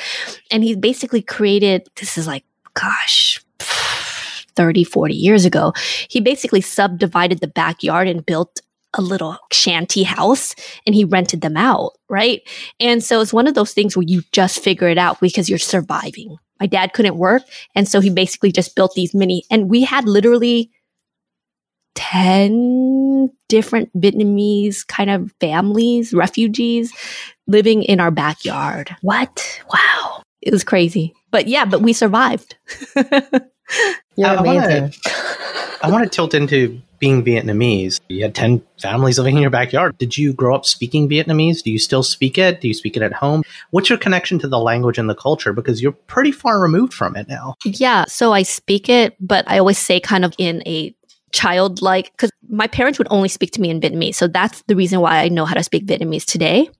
[0.50, 3.42] And he basically created, this is like, gosh,
[4.54, 5.72] 30, 40 years ago.
[6.08, 8.60] He basically subdivided the backyard and built
[8.94, 10.54] a little shanty house
[10.86, 12.42] and he rented them out, right?
[12.78, 15.58] And so it's one of those things where you just figure it out because you're
[15.58, 16.36] surviving.
[16.60, 17.42] My dad couldn't work.
[17.74, 20.70] And so he basically just built these mini, and we had literally
[21.94, 26.92] 10 different Vietnamese kind of families, refugees
[27.46, 28.94] living in our backyard.
[29.02, 29.62] What?
[29.72, 30.22] Wow.
[30.40, 31.14] It was crazy.
[31.30, 32.56] But yeah, but we survived.
[34.16, 34.92] You're oh, I- I wanna- amazing.
[35.82, 37.98] I want to tilt into being Vietnamese.
[38.08, 39.98] You had 10 families living in your backyard.
[39.98, 41.60] Did you grow up speaking Vietnamese?
[41.60, 42.60] Do you still speak it?
[42.60, 43.42] Do you speak it at home?
[43.70, 45.52] What's your connection to the language and the culture?
[45.52, 47.56] Because you're pretty far removed from it now.
[47.64, 50.94] Yeah, so I speak it, but I always say kind of in a
[51.32, 54.14] childlike because my parents would only speak to me in Vietnamese.
[54.14, 56.70] So that's the reason why I know how to speak Vietnamese today.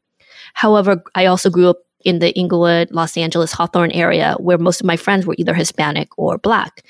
[0.55, 4.87] However, I also grew up in the Inglewood, Los Angeles, Hawthorne area where most of
[4.87, 6.85] my friends were either Hispanic or black.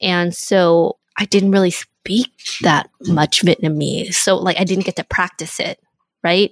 [0.00, 4.14] And so I didn't really speak that much Vietnamese.
[4.14, 5.80] So like I didn't get to practice it,
[6.24, 6.50] right?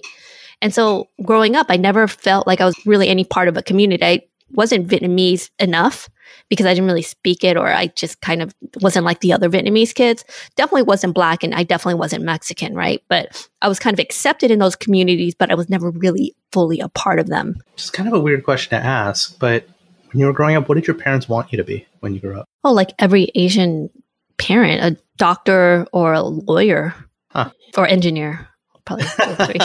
[0.61, 3.63] And so growing up, I never felt like I was really any part of a
[3.63, 4.03] community.
[4.03, 4.21] I
[4.51, 6.09] wasn't Vietnamese enough
[6.49, 9.49] because I didn't really speak it or I just kind of wasn't like the other
[9.49, 10.23] Vietnamese kids.
[10.55, 13.01] Definitely wasn't black and I definitely wasn't Mexican, right?
[13.07, 16.79] But I was kind of accepted in those communities, but I was never really fully
[16.79, 17.55] a part of them.
[17.73, 19.67] It's kind of a weird question to ask, but
[20.11, 22.19] when you were growing up, what did your parents want you to be when you
[22.19, 22.47] grew up?
[22.63, 23.89] Oh, like every Asian
[24.37, 26.93] parent, a doctor or a lawyer
[27.29, 27.51] Huh.
[27.77, 28.47] or engineer.
[28.85, 29.05] Probably.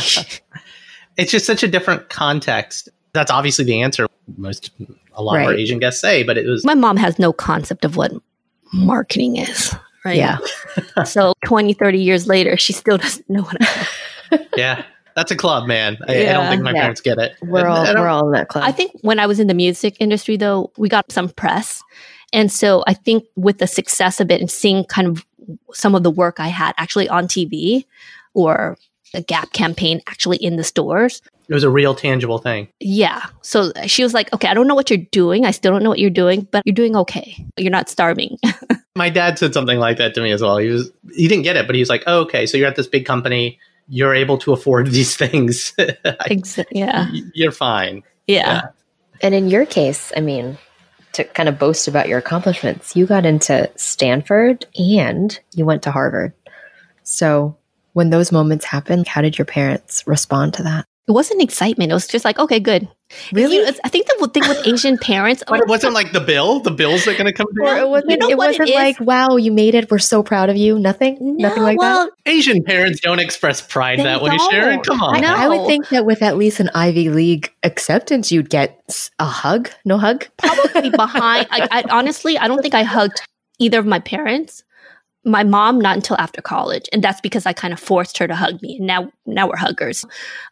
[1.17, 2.91] It's just such a different context.
[3.15, 4.07] That's obviously the answer.
[4.37, 4.71] most
[5.15, 7.87] a lot of our Asian guests say, but it was My mom has no concept
[7.87, 8.13] of what
[8.75, 10.17] marketing is, right?
[10.17, 10.37] Yeah.
[11.07, 14.85] So 20, 30 years later, she still doesn't know what I yeah.
[15.17, 15.97] That's a club, man.
[16.07, 16.81] I, I don't think my Yeah.
[16.83, 17.35] parents get it.
[17.43, 18.65] We're all we're all in that club.
[18.65, 21.83] I think when I was in the music industry, though, we got some press.
[22.33, 25.25] And so I think with the success of it and seeing kind of
[25.73, 27.87] some of the work I had actually on TV
[28.35, 28.77] or
[29.15, 31.23] the Gap campaign actually in the stores.
[31.49, 32.69] it was a real tangible thing.
[32.81, 33.25] Yeah.
[33.43, 35.47] So she was like, okay, I don't know what you're doing.
[35.47, 37.37] I still don't know what you're doing, but you're doing okay.
[37.57, 38.37] You're not starving.
[38.97, 40.59] My dad said something like that to me as well.
[40.59, 42.77] He was he didn't get it, but he was like, oh, "Okay, so you're at
[42.77, 43.59] this big company.
[43.89, 45.73] You're able to afford these things.
[45.79, 45.97] I-
[46.31, 47.09] Ex- yeah.
[47.35, 48.69] you're fine." Yeah.
[49.23, 50.59] And in your case, I mean,
[51.13, 55.91] to kind of boast about your accomplishments, you got into Stanford and you went to
[55.91, 56.33] Harvard.
[57.03, 57.57] So
[57.95, 60.85] when those moments happened, how did your parents respond to that?
[61.09, 61.93] It wasn't excitement.
[61.93, 62.89] It was just like, okay, good.
[63.33, 63.59] Really?
[63.59, 66.59] You I think the thing with Asian parents, But it wasn't like the bill.
[66.59, 67.79] The bills are going to come Or down.
[67.79, 68.75] it wasn't, You know it wasn't is?
[68.75, 69.89] like, wow, you made it.
[69.89, 70.79] We're so proud of you.
[70.81, 71.17] Nothing?
[71.37, 72.33] Nothing like well, that?
[72.33, 74.81] Asian parents don't express pride They that way, Sharon.
[74.81, 75.25] Come on.
[75.25, 75.45] I.
[75.45, 79.71] I would think that with at least an Ivy League acceptance, you'd get a hug.
[79.85, 80.27] No hug?
[80.39, 81.47] probably behind.
[81.53, 83.23] I, I honestly, I don't think I hugged
[83.61, 84.65] either of my parents.
[85.27, 88.35] My mom, not until after college, and that's because I kind of forced her to
[88.35, 88.77] hug me.
[88.77, 90.05] And now, now we're huggers.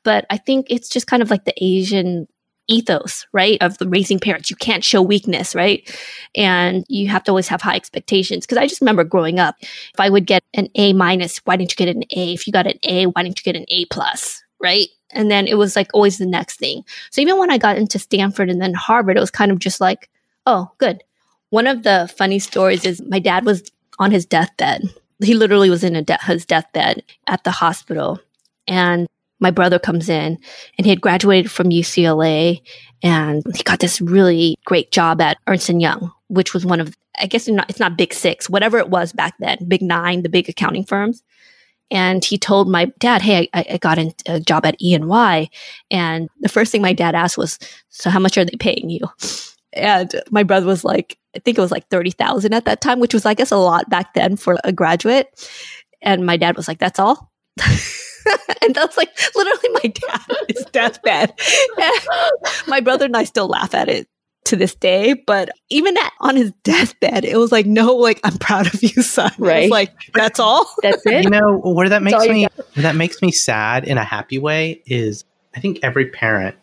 [0.03, 2.27] But I think it's just kind of like the Asian
[2.67, 3.59] ethos, right?
[3.61, 5.89] Of the raising parents, you can't show weakness, right?
[6.35, 8.47] And you have to always have high expectations.
[8.47, 11.73] Because I just remember growing up, if I would get an A minus, why didn't
[11.73, 12.33] you get an A?
[12.33, 14.89] If you got an A, why didn't you get an A plus, right?
[15.11, 16.85] And then it was like always the next thing.
[17.11, 19.81] So even when I got into Stanford and then Harvard, it was kind of just
[19.81, 20.11] like,
[20.47, 21.05] oh, good.
[21.51, 24.83] One of the funny stories is my dad was on his deathbed.
[25.23, 28.21] He literally was in de- his deathbed at the hospital.
[28.67, 29.07] And
[29.41, 30.39] my brother comes in
[30.79, 32.63] and he had graduated from UCLA
[33.03, 37.27] and he got this really great job at Ernst Young, which was one of, I
[37.27, 40.29] guess it's not, it's not big six, whatever it was back then, big nine, the
[40.29, 41.23] big accounting firms.
[41.91, 45.49] And he told my dad, Hey, I, I got a job at E and Y.
[45.91, 47.59] And the first thing my dad asked was,
[47.91, 49.01] So how much are they paying you?
[49.75, 53.15] And my brother was like, I think it was like 30,000 at that time, which
[53.15, 55.29] was, I guess, a lot back then for a graduate.
[56.03, 57.33] And my dad was like, That's all.
[58.63, 61.33] and that's like literally my dad on his deathbed.
[61.81, 62.01] And
[62.67, 64.09] my brother and I still laugh at it
[64.45, 65.15] to this day.
[65.15, 69.03] But even at, on his deathbed, it was like, No, like, I'm proud of you,
[69.03, 69.33] son.
[69.39, 69.71] Right.
[69.71, 70.73] like, That's all.
[70.83, 71.25] That's it?
[71.25, 74.83] you know where that makes me where that makes me sad in a happy way
[74.87, 76.57] is I think every parent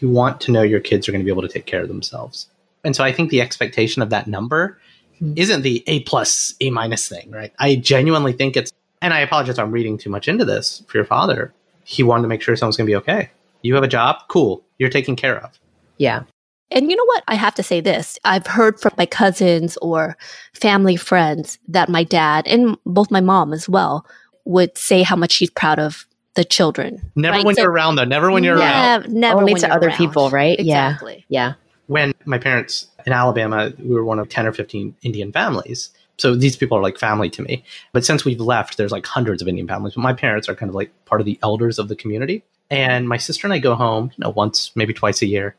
[0.00, 1.88] you want to know your kids are going to be able to take care of
[1.88, 2.48] themselves.
[2.84, 4.78] And so I think the expectation of that number
[5.20, 5.32] Hmm.
[5.36, 7.52] isn't the A plus A minus thing, right?
[7.60, 11.04] I genuinely think it's and I apologize I'm reading too much into this for your
[11.04, 11.52] father.
[11.84, 13.30] He wanted to make sure someone's going to be okay.
[13.62, 14.64] You have a job, cool.
[14.78, 15.58] You're taken care of.
[15.98, 16.24] yeah.
[16.70, 17.22] And you know what?
[17.28, 18.18] I have to say this.
[18.24, 20.16] I've heard from my cousins or
[20.54, 24.04] family friends that my dad and both my mom as well
[24.46, 27.00] would say how much he's proud of the children.
[27.14, 28.04] Never Right, when so- you're around though.
[28.04, 29.08] Never when you're around.
[29.12, 29.98] Never Only when to you're other around.
[29.98, 30.58] people, right?
[30.60, 30.88] Yeah.
[30.90, 31.24] Exactly.
[31.28, 31.54] Yeah.
[31.86, 35.90] when my parents in Alabama, we were one of 10 or 15 Indian families.
[36.16, 37.62] So these people are like family to me.
[37.92, 39.94] But since we've left, there's like hundreds of Indian families.
[39.94, 42.42] But my parents are kind of like part of the elders of the community.
[42.70, 45.56] And my sister and I go home, you know, once, maybe twice a year.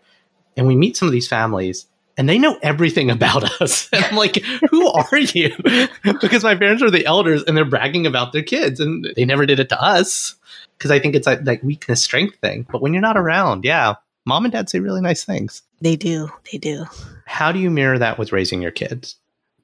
[0.57, 1.85] And we meet some of these families
[2.17, 3.88] and they know everything about us.
[3.93, 4.38] And I'm like,
[4.71, 5.55] who are you?
[6.21, 9.45] because my parents are the elders and they're bragging about their kids and they never
[9.45, 10.35] did it to us.
[10.77, 12.65] Because I think it's like like weakness strength thing.
[12.71, 16.29] But when you're not around, yeah, mom and dad say really nice things They do.
[16.51, 16.85] They do.
[17.25, 19.15] how do you mirror that with raising your kids?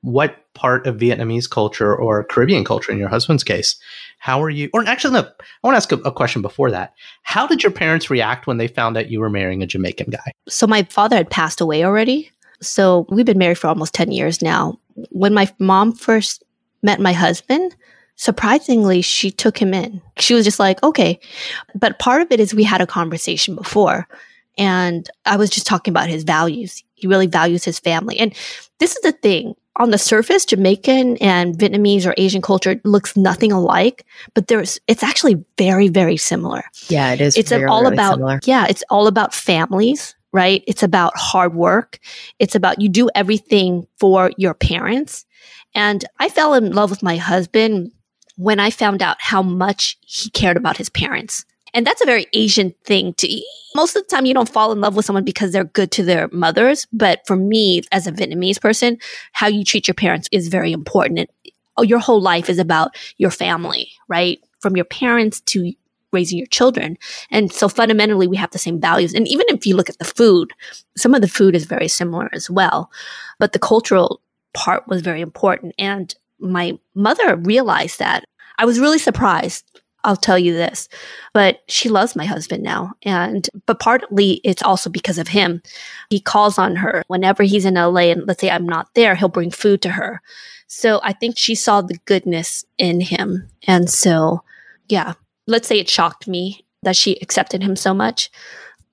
[0.04, 3.80] What part of Vietnamese culture or Caribbean culture, in your husband's case,
[4.18, 4.70] how are you?
[4.74, 6.94] Or actually, no, I want to ask a, a question before that.
[7.22, 10.32] How did your parents react when they found out you were marrying a Jamaican guy?
[10.50, 12.32] So my father had passed away already.
[12.62, 14.80] So we've been married for almost 10 years now.
[15.10, 16.44] When my mom first
[16.82, 17.76] met my husband,
[18.22, 20.00] surprisingly, she took him in.
[20.20, 21.20] She was just like, okay.
[21.74, 24.08] But part of it is we had a conversation before
[24.60, 26.84] and I was just talking about his values.
[26.94, 28.20] He really values his family.
[28.20, 28.36] And
[28.78, 29.56] this is the thing.
[29.78, 34.06] On the surface, Jamaican and Vietnamese or Asian culture looks nothing alike,
[34.36, 37.36] but there's it's actually very, very similar Yeah, it is.
[37.38, 38.40] it's very, all really about similar.
[38.44, 41.98] yeah it's all about families right it's about hard work
[42.38, 45.26] it's about you do everything for your parents
[45.74, 47.92] and i fell in love with my husband
[48.42, 52.26] when i found out how much he cared about his parents and that's a very
[52.34, 53.46] asian thing to eat.
[53.76, 56.04] most of the time you don't fall in love with someone because they're good to
[56.04, 58.98] their mothers but for me as a vietnamese person
[59.34, 61.30] how you treat your parents is very important and
[61.78, 65.74] oh, your whole life is about your family right from your parents to
[66.12, 66.98] raising your children.
[67.30, 69.14] And so fundamentally, we have the same values.
[69.14, 70.52] And even if you look at the food,
[70.98, 72.92] some of the food is very similar as well.
[73.40, 74.22] But the cultural
[74.54, 75.74] part was very important.
[75.80, 78.26] And my mother realized that.
[78.62, 79.66] I was really surprised.
[80.04, 80.88] I'll tell you this,
[81.34, 82.94] but she loves my husband now.
[83.02, 85.64] And, but partly it's also because of him.
[86.12, 89.30] He calls on her whenever he's in LA and let's say I'm not there, he'll
[89.30, 90.22] bring food to her.
[90.68, 93.50] So I think she saw the goodness in him.
[93.68, 94.44] And so,
[94.90, 95.14] yeah,
[95.48, 98.30] let's say it shocked me that she accepted him so much.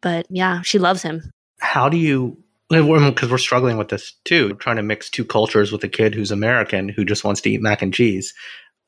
[0.01, 1.31] But yeah, she loves him.
[1.61, 2.39] How do you
[2.71, 6.31] because we're struggling with this too, trying to mix two cultures with a kid who's
[6.31, 8.35] American who just wants to eat mac and cheese.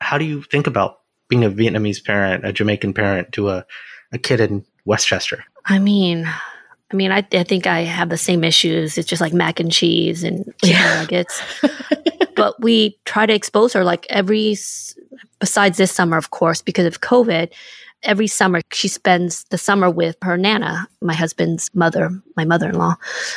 [0.01, 0.99] How do you think about
[1.29, 3.65] being a Vietnamese parent, a Jamaican parent to a,
[4.11, 5.43] a kid in Westchester?
[5.65, 6.27] I mean,
[6.91, 8.97] I mean, I, I think I have the same issues.
[8.97, 11.01] It's just like mac and cheese and chicken yeah.
[11.01, 11.41] nuggets.
[12.35, 14.57] but we try to expose her like every,
[15.39, 17.51] besides this summer, of course, because of COVID,
[18.03, 22.95] every summer she spends the summer with her nana, my husband's mother, my mother-in-law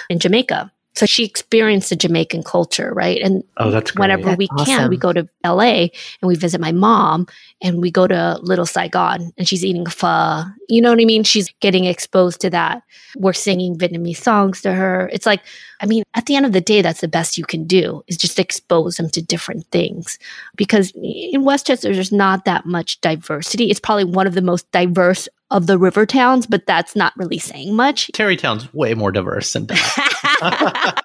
[0.09, 0.73] in Jamaica.
[0.95, 3.21] So she experienced the Jamaican culture, right?
[3.21, 4.05] And oh, that's great.
[4.05, 4.65] whenever that's we awesome.
[4.67, 5.89] can, we go to LA
[6.21, 7.27] and we visit my mom
[7.61, 10.45] and we go to Little Saigon and she's eating pho.
[10.69, 11.25] You know what I mean?
[11.25, 12.83] She's getting exposed to that.
[13.17, 15.11] We're singing Vietnamese songs to her.
[15.13, 15.43] It's like,
[15.81, 18.17] I mean, at the end of the day, that's the best you can do is
[18.17, 20.19] just expose them to different things.
[20.57, 23.71] Because in Westchester, there's not that much diversity.
[23.71, 27.39] It's probably one of the most diverse of the river towns, but that's not really
[27.39, 28.11] saying much.
[28.15, 31.01] Tarrytown's way more diverse than that.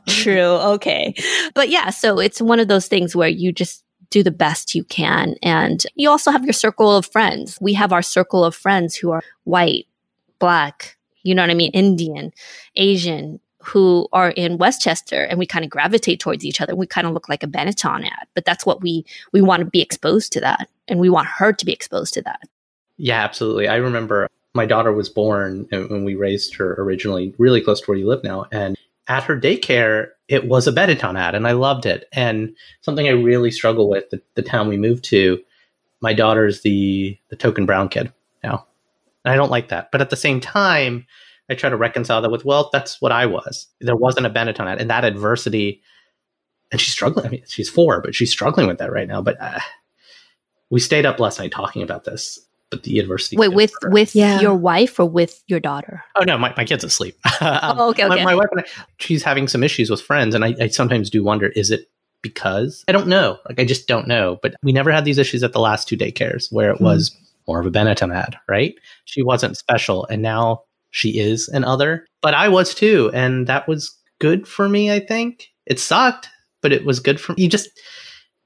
[0.08, 0.40] True.
[0.40, 1.14] Okay.
[1.52, 4.84] But yeah, so it's one of those things where you just do the best you
[4.84, 5.34] can.
[5.42, 7.58] And you also have your circle of friends.
[7.60, 9.86] We have our circle of friends who are white,
[10.38, 11.72] black, you know what I mean?
[11.72, 12.30] Indian,
[12.76, 16.76] Asian, who are in Westchester and we kind of gravitate towards each other.
[16.76, 19.66] We kind of look like a Benetton ad, but that's what we, we want to
[19.66, 20.68] be exposed to that.
[20.86, 22.38] And we want her to be exposed to that.
[22.96, 23.68] Yeah, absolutely.
[23.68, 27.98] I remember my daughter was born when we raised her originally really close to where
[27.98, 28.46] you live now.
[28.50, 28.76] And
[29.08, 32.08] at her daycare, it was a Benetton ad, and I loved it.
[32.12, 35.38] And something I really struggle with the, the town we moved to,
[36.00, 38.66] my daughter's the the token brown kid now.
[39.24, 39.92] And I don't like that.
[39.92, 41.06] But at the same time,
[41.48, 43.68] I try to reconcile that with, well, that's what I was.
[43.80, 45.82] There wasn't a Benetton ad, and that adversity,
[46.72, 47.26] and she's struggling.
[47.26, 49.22] I mean, she's four, but she's struggling with that right now.
[49.22, 49.60] But uh,
[50.70, 52.40] we stayed up last night talking about this
[52.70, 53.36] but the university.
[53.36, 54.40] Wait, with with yeah.
[54.40, 56.02] your wife or with your daughter?
[56.16, 57.16] Oh no, my, my kid's asleep.
[57.40, 58.24] um, oh, okay, okay.
[58.24, 58.64] My, my, wife and I,
[58.98, 61.88] she's having some issues with friends, and I, I sometimes do wonder: is it
[62.22, 63.38] because I don't know?
[63.48, 64.38] Like I just don't know.
[64.42, 66.82] But we never had these issues at the last two daycares where it mm.
[66.82, 68.74] was more of a Benetton ad, right?
[69.04, 72.06] She wasn't special, and now she is an other.
[72.22, 74.90] But I was too, and that was good for me.
[74.90, 76.28] I think it sucked,
[76.62, 77.42] but it was good for me.
[77.44, 77.68] You just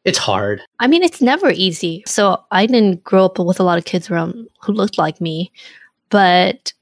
[0.05, 0.63] it's hard.
[0.79, 2.03] I mean, it's never easy.
[2.07, 5.53] So I didn't grow up with a lot of kids around who looked like me,
[6.09, 6.73] but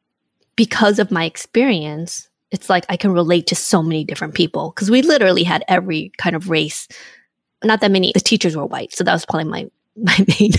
[0.56, 4.90] because of my experience, it's like I can relate to so many different people because
[4.90, 6.88] we literally had every kind of race.
[7.62, 8.12] Not that many.
[8.12, 10.52] The teachers were white, so that was probably my my main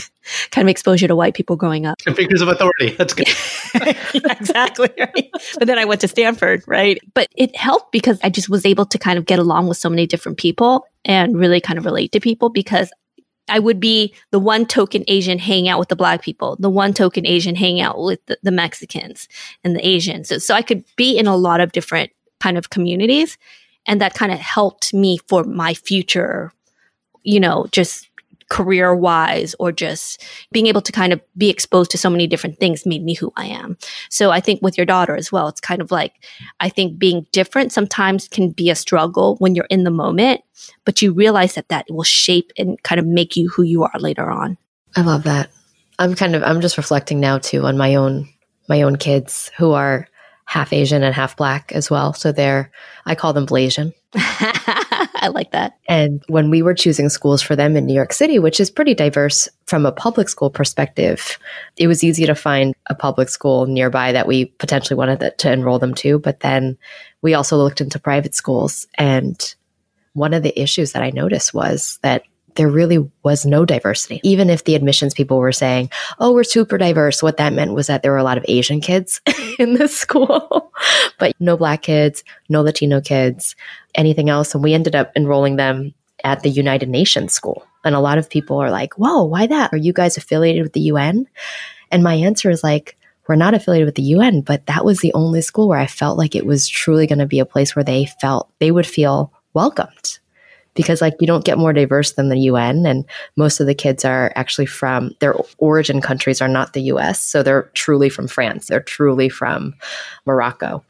[0.51, 1.97] kind of exposure to white people growing up.
[2.05, 2.91] And figures of authority.
[2.91, 3.27] That's good.
[4.13, 4.89] yeah, exactly.
[4.99, 5.29] Right.
[5.57, 6.99] But then I went to Stanford, right?
[7.13, 9.89] But it helped because I just was able to kind of get along with so
[9.89, 12.91] many different people and really kind of relate to people because
[13.49, 16.93] I would be the one token Asian hanging out with the black people, the one
[16.93, 19.27] token Asian hanging out with the, the Mexicans
[19.63, 20.29] and the Asians.
[20.29, 23.37] So, so I could be in a lot of different kind of communities.
[23.85, 26.51] And that kind of helped me for my future,
[27.23, 28.08] you know, just
[28.49, 32.57] career wise or just being able to kind of be exposed to so many different
[32.57, 33.77] things made me who I am.
[34.09, 36.13] So I think with your daughter as well, it's kind of like,
[36.59, 40.41] I think being different sometimes can be a struggle when you're in the moment,
[40.83, 43.99] but you realize that that will shape and kind of make you who you are
[43.99, 44.57] later on.
[44.95, 45.51] I love that.
[45.99, 48.27] I'm kind of, I'm just reflecting now too on my own,
[48.67, 50.07] my own kids who are
[50.45, 52.13] half Asian and half black as well.
[52.13, 52.71] So they're,
[53.05, 53.93] I call them Blasian.
[55.15, 55.77] I like that.
[55.87, 58.93] And when we were choosing schools for them in New York City, which is pretty
[58.93, 61.37] diverse from a public school perspective,
[61.77, 65.79] it was easy to find a public school nearby that we potentially wanted to enroll
[65.79, 66.19] them to.
[66.19, 66.77] But then
[67.21, 68.87] we also looked into private schools.
[68.95, 69.55] And
[70.13, 72.23] one of the issues that I noticed was that
[72.59, 74.19] there really was no diversity.
[74.21, 75.89] Even if the admissions people were saying,
[76.19, 78.81] oh, we're super diverse, what that meant was that there were a lot of Asian
[78.81, 79.21] kids
[79.59, 80.73] in this school,
[81.19, 83.55] but no black kids, no Latino kids,
[83.95, 84.53] anything else.
[84.53, 85.93] And we ended up enrolling them
[86.25, 87.65] at the United Nations school.
[87.85, 89.71] And a lot of people are like, whoa, why that?
[89.71, 91.29] Are you guys affiliated with the UN?
[91.91, 92.97] And my answer is like,
[93.29, 96.17] we're not affiliated with the UN, but that was the only school where I felt
[96.17, 99.31] like it was truly going to be a place where they felt they would feel
[99.53, 100.19] welcomed
[100.79, 103.03] because like you don't get more diverse than the UN and
[103.35, 107.43] most of the kids are actually from their origin countries are not the US so
[107.43, 109.75] they're truly from France they're truly from
[110.25, 110.81] Morocco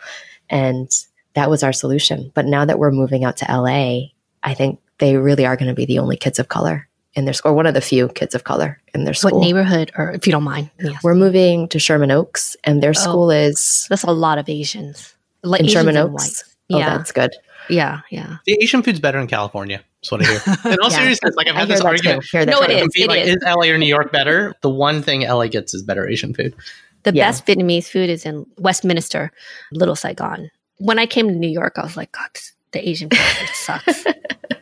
[0.47, 0.91] and
[1.33, 4.09] that was our solution but now that we're moving out to LA
[4.43, 7.33] I think they really are going to be the only kids of color in their
[7.33, 9.39] school, or one of the few kids of color in their school.
[9.39, 10.69] What neighborhood, or if you don't mind?
[10.79, 11.03] Yes.
[11.03, 13.87] We're moving to Sherman Oaks, and their oh, school is.
[13.89, 15.15] That's a lot of Asians.
[15.41, 16.43] Like in Asians Sherman Oaks.
[16.71, 16.97] Oh, yeah.
[16.97, 17.31] that's good.
[17.69, 18.37] Yeah, yeah.
[18.45, 19.81] The Asian food's better in California.
[20.01, 20.55] That's what I hear.
[20.73, 20.97] In all yeah.
[20.97, 22.25] seriousness, like I've had this argument.
[22.33, 22.89] No, it is.
[22.95, 23.35] It like, is.
[23.35, 24.55] is LA or New York better?
[24.61, 26.55] The one thing LA gets is better Asian food.
[27.03, 27.27] The yeah.
[27.27, 29.31] best Vietnamese food is in Westminster,
[29.71, 30.51] Little Saigon.
[30.77, 32.29] When I came to New York, I was like, God,
[32.71, 34.03] the Asian food sucks.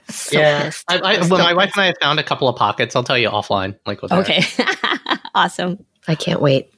[0.10, 2.95] so yeah, I, I, well, my wife and I have found a couple of pockets.
[2.95, 3.78] I'll tell you offline.
[3.86, 4.43] Like, with okay,
[5.36, 5.84] awesome.
[6.08, 6.74] I can't wait.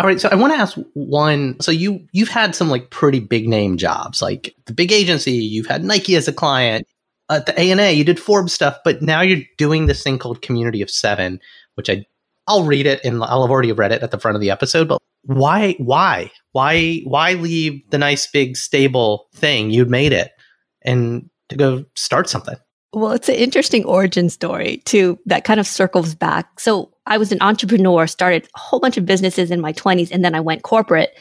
[0.00, 1.60] All right, so I want to ask one.
[1.60, 5.32] So you you've had some like pretty big name jobs, like the big agency.
[5.32, 6.86] You've had Nike as a client.
[7.28, 10.80] At the ANA, you did Forbes stuff, but now you're doing this thing called Community
[10.80, 11.38] of Seven,
[11.74, 12.06] which I
[12.46, 14.88] I'll read it and I'll have already read it at the front of the episode.
[14.88, 20.32] But why why why why leave the nice big stable thing you'd made it
[20.80, 22.56] and to go start something.
[22.92, 26.58] Well, it's an interesting origin story too that kind of circles back.
[26.58, 30.24] So I was an entrepreneur, started a whole bunch of businesses in my 20s, and
[30.24, 31.16] then I went corporate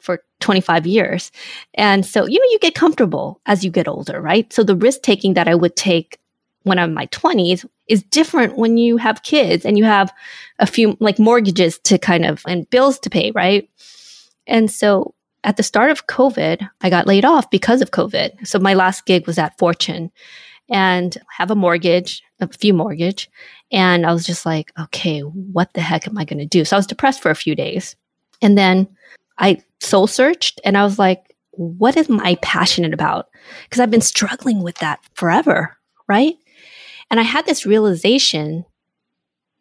[0.00, 1.30] for 25 years.
[1.74, 4.52] And so, you know, you get comfortable as you get older, right?
[4.52, 6.18] So the risk taking that I would take
[6.62, 10.12] when I'm in my 20s is different when you have kids and you have
[10.58, 13.68] a few like mortgages to kind of and bills to pay, right?
[14.46, 15.14] And so
[15.44, 18.46] at the start of COVID, I got laid off because of COVID.
[18.46, 20.10] So my last gig was at Fortune
[20.70, 23.28] and have a mortgage, a few mortgage.
[23.72, 26.64] And I was just like, okay, what the heck am I going to do?
[26.64, 27.96] So I was depressed for a few days.
[28.40, 28.88] And then
[29.38, 33.28] I soul searched and I was like, what am I passionate about?
[33.64, 35.76] Because I've been struggling with that forever,
[36.08, 36.34] right?
[37.10, 38.64] And I had this realization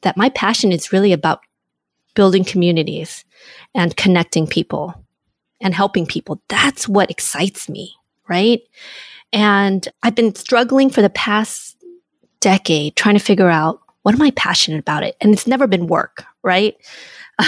[0.02, 1.42] that my passion is really about
[2.14, 3.26] building communities
[3.74, 4.94] and connecting people
[5.62, 6.42] and helping people.
[6.48, 7.96] That's what excites me,
[8.28, 8.62] right?
[9.32, 11.78] And I've been struggling for the past
[12.40, 15.16] decade trying to figure out what am I passionate about it?
[15.22, 16.76] And it's never been work, right?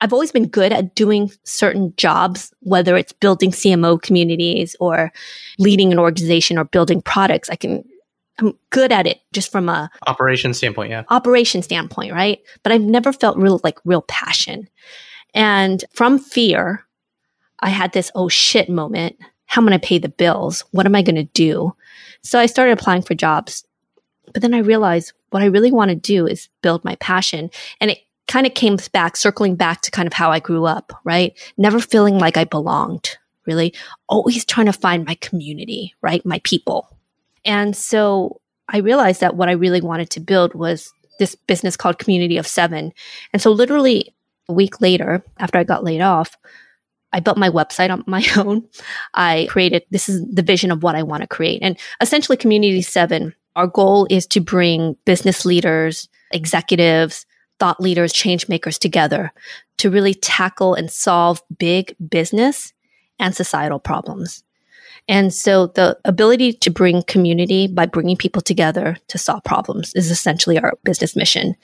[0.00, 5.12] I've always been good at doing certain jobs, whether it's building CMO communities or
[5.58, 7.48] leading an organization or building products.
[7.48, 7.84] I can,
[8.38, 11.04] I'm good at it just from a operation standpoint, yeah.
[11.08, 12.40] Operation standpoint, right?
[12.62, 14.68] But I've never felt real, like real passion.
[15.32, 16.84] And from fear,
[17.60, 19.16] I had this, oh shit moment.
[19.46, 20.64] How am I going to pay the bills?
[20.70, 21.74] What am I going to do?
[22.22, 23.64] So I started applying for jobs.
[24.32, 27.50] But then I realized what I really want to do is build my passion.
[27.80, 30.92] And it kind of came back, circling back to kind of how I grew up,
[31.04, 31.38] right?
[31.56, 33.16] Never feeling like I belonged,
[33.46, 33.74] really.
[34.08, 36.24] Always trying to find my community, right?
[36.24, 36.88] My people.
[37.44, 41.98] And so I realized that what I really wanted to build was this business called
[41.98, 42.92] Community of Seven.
[43.32, 44.14] And so literally
[44.48, 46.36] a week later, after I got laid off,
[47.14, 48.68] I built my website on my own.
[49.14, 51.62] I created, this is the vision of what I want to create.
[51.62, 57.24] And essentially, Community Seven, our goal is to bring business leaders, executives,
[57.60, 59.32] thought leaders, change makers together
[59.78, 62.72] to really tackle and solve big business
[63.18, 64.42] and societal problems.
[65.06, 70.10] And so the ability to bring community by bringing people together to solve problems is
[70.10, 71.54] essentially our business mission.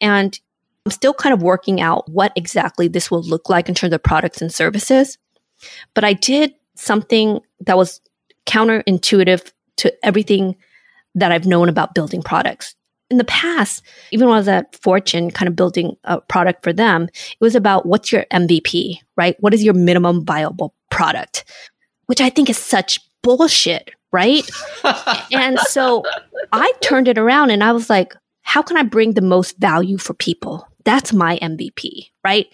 [0.00, 0.38] And
[0.84, 4.02] I'm still kind of working out what exactly this will look like in terms of
[4.02, 5.16] products and services.
[5.94, 8.00] But I did something that was
[8.46, 10.56] counterintuitive to everything
[11.14, 12.74] that I've known about building products.
[13.10, 16.72] In the past, even when I was at Fortune, kind of building a product for
[16.72, 19.36] them, it was about what's your MVP, right?
[19.40, 21.44] What is your minimum viable product?
[22.06, 24.48] Which I think is such bullshit, right?
[25.32, 26.04] and so
[26.52, 29.98] I turned it around and I was like, how can I bring the most value
[29.98, 30.66] for people?
[30.84, 32.46] That's my MVP, right?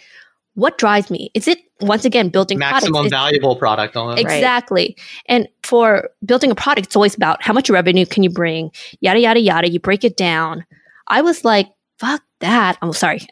[0.55, 1.31] What drives me?
[1.35, 3.11] Is it once again building maximum products?
[3.11, 4.21] valuable product on it.
[4.21, 4.97] Exactly.
[4.99, 5.07] Right.
[5.27, 9.21] And for building a product, it's always about how much revenue can you bring, yada
[9.21, 9.71] yada yada.
[9.71, 10.67] You break it down.
[11.07, 12.77] I was like, fuck that.
[12.83, 13.27] I'm sorry.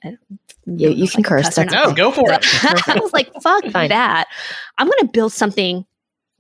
[0.66, 1.56] You, you can curse.
[1.56, 2.44] No, go for it.
[2.88, 3.88] I was like, fuck Fine.
[3.90, 4.26] that.
[4.78, 5.84] I'm going to build something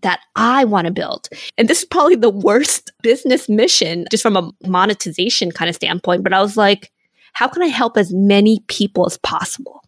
[0.02, 1.28] that I want to build.
[1.56, 6.22] And this is probably the worst business mission just from a monetization kind of standpoint.
[6.22, 6.92] But I was like,
[7.36, 9.82] how can I help as many people as possible?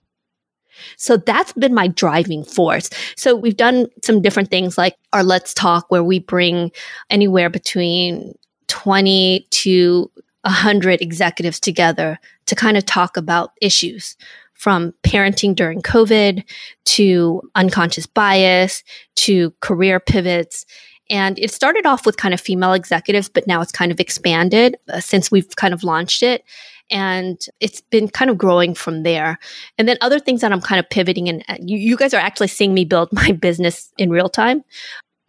[0.99, 2.91] So that's been my driving force.
[3.17, 6.71] So we've done some different things like our Let's Talk, where we bring
[7.09, 8.35] anywhere between
[8.67, 10.11] 20 to
[10.43, 14.15] 100 executives together to kind of talk about issues
[14.53, 16.45] from parenting during COVID
[16.85, 18.85] to unconscious bias
[19.17, 20.67] to career pivots
[21.11, 24.77] And it started off with kind of female executives, but now it's kind of expanded
[24.93, 26.45] uh, since we've kind of launched it.
[26.91, 29.39] And it's been kind of growing from there.
[29.77, 32.21] And then other things that I'm kind of pivoting and uh, you, you guys are
[32.21, 34.65] actually seeing me build my business in real time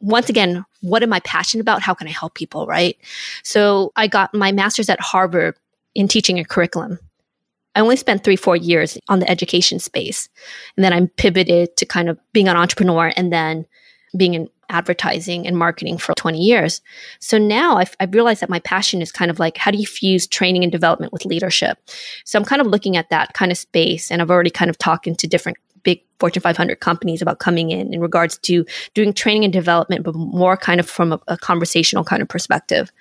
[0.02, 1.82] once again, what am I passionate about?
[1.82, 2.66] How can I help people?
[2.66, 2.98] Right.
[3.44, 5.56] So I got my master's at Harvard
[5.96, 7.00] in teaching a curriculum.
[7.76, 10.30] I only spent three, four years on the education space.
[10.76, 13.66] And then I pivoted to kind of being an entrepreneur and then
[14.18, 16.82] being in advertising and marketing for 20 years.
[17.20, 19.86] So now I've, I've, realized that my passion is kind of like, how do you
[19.86, 21.78] fuse training and development with leadership?
[22.26, 24.12] So I'm kind of looking at that kind of space.
[24.12, 27.94] And I've already kind of talked to different big Fortune 500 companies about coming in
[27.94, 32.04] in regards to doing training and development, but more kind of from a, a, conversational
[32.04, 32.92] kind of perspective.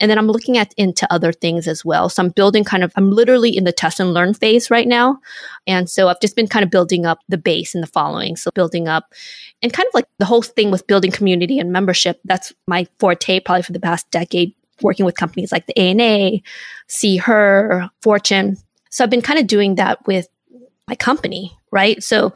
[0.00, 2.08] And then I'm looking at into other things as well.
[2.08, 5.20] So I'm building kind of, I'm literally in the test and learn phase right now.
[5.66, 8.34] And so I've just been kind of building up the base and the following.
[8.36, 9.14] So building up
[9.62, 12.20] and kind of like the whole thing with building community and membership.
[12.24, 14.52] That's my forte probably for the past decade,
[14.82, 16.38] working with companies like the ANA,
[16.88, 18.56] SeeHer, Fortune.
[18.90, 20.28] So I've been kind of doing that with
[20.88, 22.02] my company, right?
[22.02, 22.32] So,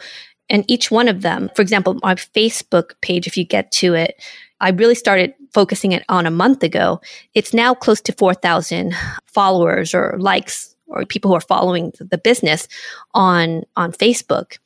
[0.51, 4.22] and each one of them, for example, my Facebook page, if you get to it,
[4.61, 7.01] I really started focusing it on a month ago.
[7.32, 12.68] It's now close to 4,000 followers or likes or people who are following the business
[13.14, 14.59] on, on Facebook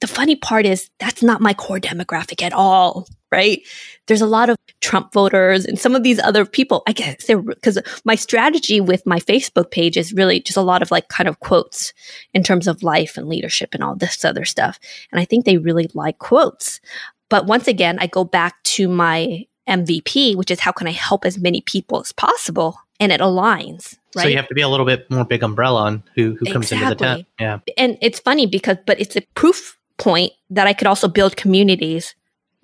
[0.00, 3.62] the funny part is that's not my core demographic at all, right?
[4.06, 6.82] There's a lot of Trump voters and some of these other people.
[6.86, 10.82] I guess they're because my strategy with my Facebook page is really just a lot
[10.82, 11.92] of like kind of quotes
[12.32, 14.78] in terms of life and leadership and all this other stuff.
[15.12, 16.80] And I think they really like quotes.
[17.28, 21.24] But once again, I go back to my MVP, which is how can I help
[21.24, 22.76] as many people as possible?
[22.98, 23.96] And it aligns.
[24.16, 24.24] Right?
[24.24, 26.72] So you have to be a little bit more big umbrella on who, who comes
[26.72, 26.86] exactly.
[26.86, 27.26] into the tent.
[27.38, 27.58] Yeah.
[27.78, 32.14] And it's funny because, but it's a proof point that I could also build communities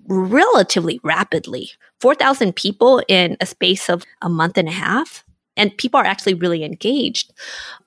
[0.07, 1.71] relatively rapidly.
[1.99, 5.23] 4,000 people in a space of a month and a half.
[5.55, 7.33] And people are actually really engaged.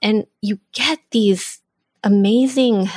[0.02, 1.60] And you get these
[2.02, 2.88] amazing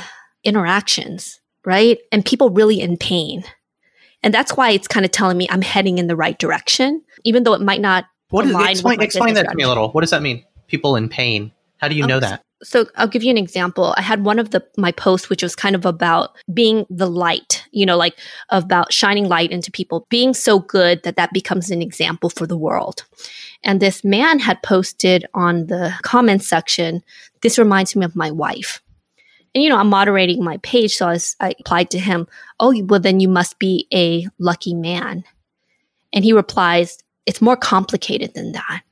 [0.42, 1.98] interactions, right?
[2.10, 3.44] And people really in pain.
[4.22, 7.44] And that's why it's kind of telling me I'm heading in the right direction, even
[7.44, 8.06] though it might not.
[8.30, 9.90] What is explain, explain that to me a little.
[9.90, 10.44] What does that mean?
[10.66, 11.52] People in pain.
[11.76, 12.42] How do you um, know that?
[12.64, 13.94] So I'll give you an example.
[13.96, 17.64] I had one of the my posts which was kind of about being the light,
[17.70, 21.82] you know, like about shining light into people, being so good that that becomes an
[21.82, 23.04] example for the world.
[23.62, 27.02] And this man had posted on the comments section,
[27.42, 28.82] this reminds me of my wife.
[29.54, 32.26] And you know, I'm moderating my page, so I, was, I applied to him,
[32.58, 35.24] "Oh, well then you must be a lucky man."
[36.12, 38.82] And he replies, "It's more complicated than that."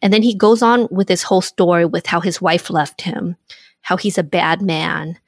[0.00, 3.36] And then he goes on with his whole story with how his wife left him,
[3.80, 5.18] how he's a bad man,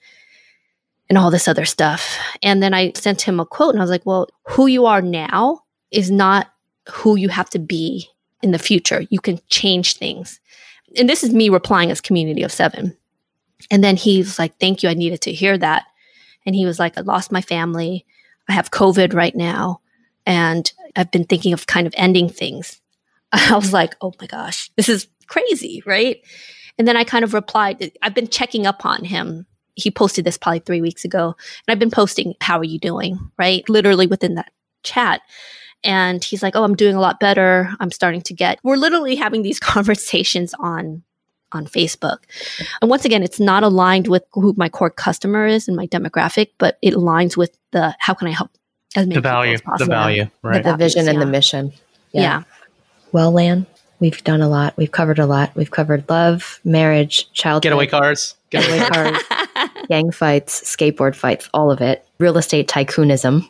[1.08, 2.18] and all this other stuff.
[2.42, 5.02] And then I sent him a quote and I was like, well, who you are
[5.02, 6.52] now is not
[6.88, 8.08] who you have to be
[8.42, 9.04] in the future.
[9.10, 10.40] You can change things.
[10.96, 12.96] And this is me replying as community of seven.
[13.70, 14.88] And then he's like, thank you.
[14.88, 15.86] I needed to hear that.
[16.46, 18.06] And he was like, I lost my family.
[18.48, 19.80] I have COVID right now.
[20.26, 22.79] And I've been thinking of kind of ending things.
[23.32, 26.20] I was like, oh my gosh, this is crazy, right?
[26.78, 29.46] And then I kind of replied, I've been checking up on him.
[29.74, 31.26] He posted this probably three weeks ago.
[31.26, 33.30] And I've been posting, how are you doing?
[33.38, 33.68] Right?
[33.68, 34.50] Literally within that
[34.82, 35.20] chat.
[35.84, 37.70] And he's like, oh, I'm doing a lot better.
[37.80, 41.02] I'm starting to get, we're literally having these conversations on
[41.52, 42.18] on Facebook.
[42.80, 46.50] And once again, it's not aligned with who my core customer is and my demographic,
[46.58, 48.52] but it aligns with the how can I help
[48.94, 50.62] as many the value, the value, right?
[50.62, 51.10] The, the vision yeah.
[51.10, 51.72] and the mission.
[52.12, 52.22] Yeah.
[52.22, 52.42] yeah.
[53.12, 53.66] Well, Lan,
[53.98, 54.76] we've done a lot.
[54.76, 55.50] We've covered a lot.
[55.56, 59.18] We've covered love, marriage, childhood, getaway cars, getaway cars,
[59.88, 63.48] gang fights, skateboard fights, all of it, real estate tycoonism.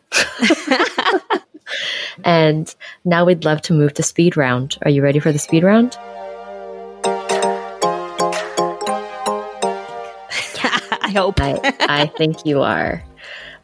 [2.25, 4.79] and now we'd love to move to speed round.
[4.83, 5.99] Are you ready for the speed round?
[11.03, 11.39] I hope.
[11.41, 13.05] I, I think you are.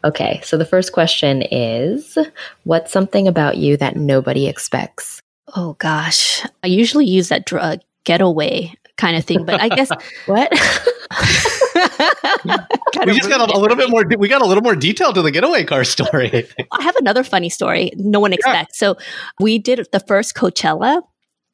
[0.05, 2.19] Okay, so the first question is
[2.65, 5.23] What's something about you that nobody expects?
[5.55, 9.91] Oh gosh, I usually use that drug uh, getaway kind of thing, but I guess
[10.27, 10.51] what?
[13.07, 14.05] we just got a, a, little bit more.
[14.19, 16.49] We got a little more detail to the getaway car story.
[16.59, 17.93] I, I have another funny story.
[17.97, 18.81] No one expects.
[18.81, 18.95] Yeah.
[18.95, 18.97] So
[19.41, 21.03] we did the first Coachella,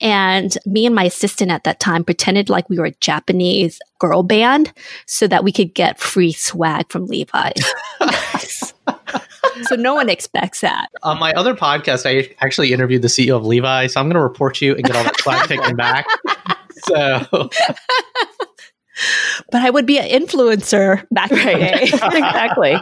[0.01, 4.23] and me and my assistant at that time pretended like we were a Japanese girl
[4.23, 4.73] band
[5.07, 7.73] so that we could get free swag from Levi's.
[9.63, 10.89] So no one expects that.
[11.03, 14.23] On my other podcast, I actually interviewed the CEO of Levi, so I'm going to
[14.23, 16.07] report you and get all that swag taken back.
[16.85, 17.49] So
[19.51, 21.83] but I would be an influencer back in the day.
[21.83, 22.77] exactly.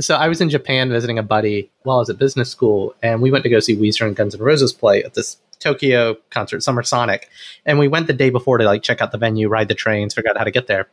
[0.00, 3.20] so I was in Japan visiting a buddy while I was at business school, and
[3.20, 6.62] we went to go see Weezer and Guns N' Roses play at this Tokyo concert,
[6.62, 7.28] Summer Sonic.
[7.66, 10.14] And we went the day before to like check out the venue, ride the trains,
[10.14, 10.88] figure out how to get there.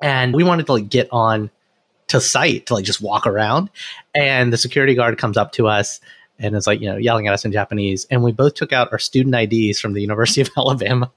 [0.00, 1.50] And we wanted to like get on
[2.12, 3.70] to site to like just walk around.
[4.14, 6.00] And the security guard comes up to us
[6.38, 8.06] and is like, you know, yelling at us in Japanese.
[8.10, 11.10] And we both took out our student IDs from the University of Alabama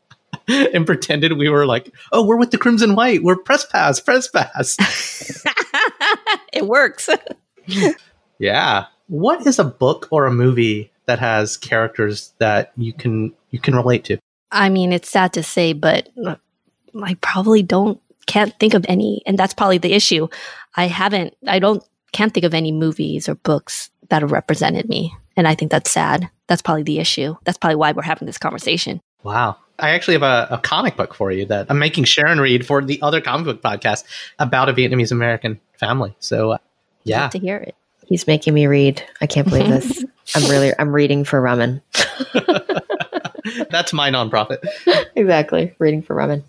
[0.48, 3.24] and pretended we were like, oh, we're with the Crimson White.
[3.24, 4.78] We're press pass, press pass.
[6.54, 7.10] it works.
[8.40, 8.86] yeah.
[9.08, 13.76] What is a book or a movie that has characters that you can you can
[13.76, 14.18] relate to?
[14.52, 16.10] I mean, it's sad to say, but
[17.04, 20.28] I probably don't can't think of any, and that's probably the issue.
[20.76, 25.16] I haven't, I don't, can't think of any movies or books that have represented me,
[25.36, 26.30] and I think that's sad.
[26.48, 27.36] That's probably the issue.
[27.44, 29.02] That's probably why we're having this conversation.
[29.24, 29.58] Wow.
[29.80, 32.82] I actually have a, a comic book for you that I'm making Sharon read for
[32.82, 34.06] the other comic book podcast
[34.40, 36.16] about a Vietnamese American family.
[36.20, 36.58] So, uh,
[37.04, 37.76] yeah, to hear it.
[38.06, 39.04] He's making me read.
[39.20, 40.06] I can't believe this.
[40.36, 41.82] I'm really, I'm reading for ramen.
[43.70, 44.66] That's my nonprofit.
[45.16, 45.76] exactly.
[45.80, 46.44] Reading for ramen.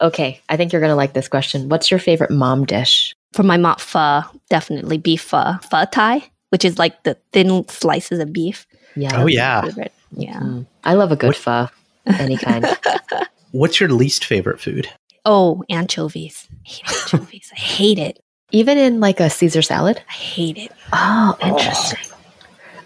[0.00, 0.40] Okay.
[0.48, 1.68] I think you're going to like this question.
[1.68, 3.14] What's your favorite mom dish?
[3.32, 5.54] For my mom, pho, definitely beef pho.
[5.70, 8.66] Pho tai, which is like the thin slices of beef.
[8.96, 9.20] Yeah.
[9.20, 9.68] Oh, yeah.
[10.12, 10.40] Yeah.
[10.40, 10.66] Mm.
[10.84, 11.36] I love a good what?
[11.36, 11.68] pho,
[12.06, 12.66] any kind.
[13.52, 14.88] What's your least favorite food?
[15.24, 16.48] Oh, anchovies.
[16.50, 17.50] I hate anchovies.
[17.52, 18.22] I hate it.
[18.52, 20.02] Even in like a Caesar salad?
[20.08, 20.72] I hate it.
[20.92, 21.98] Oh, interesting.
[22.12, 22.16] Oh.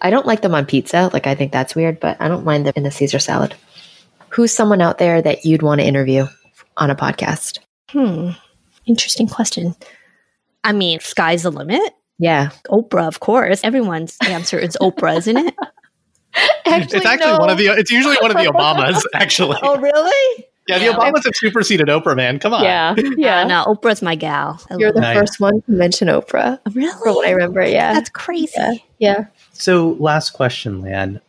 [0.03, 1.09] I don't like them on pizza.
[1.13, 3.55] Like, I think that's weird, but I don't mind them in a Caesar salad.
[4.29, 6.27] Who's someone out there that you'd want to interview
[6.77, 7.61] on a podcast?
[7.89, 8.31] Hmm.
[8.85, 9.75] Interesting question.
[10.65, 11.93] I mean, sky's the limit.
[12.19, 12.51] Yeah.
[12.69, 13.63] Oprah, of course.
[13.63, 15.55] Everyone's answer is Oprah, isn't it?
[16.67, 17.39] actually, it's actually no.
[17.39, 17.67] one of the.
[17.67, 19.03] It's usually one of the Obamas.
[19.15, 19.59] Actually.
[19.63, 20.47] oh, really?
[20.67, 20.93] Yeah, the yeah.
[20.93, 22.39] Obamas have superseded Oprah, man.
[22.39, 22.65] Come on.
[22.65, 23.41] Yeah, yeah.
[23.41, 24.61] Uh, no, Oprah's my gal.
[24.71, 25.17] I You're the nice.
[25.17, 26.59] first one to mention Oprah.
[26.75, 26.91] Really?
[27.03, 27.93] From what I remember, yeah.
[27.93, 28.53] That's crazy.
[28.57, 28.79] Yeah.
[28.99, 29.25] yeah.
[29.53, 31.21] So, last question, Lan.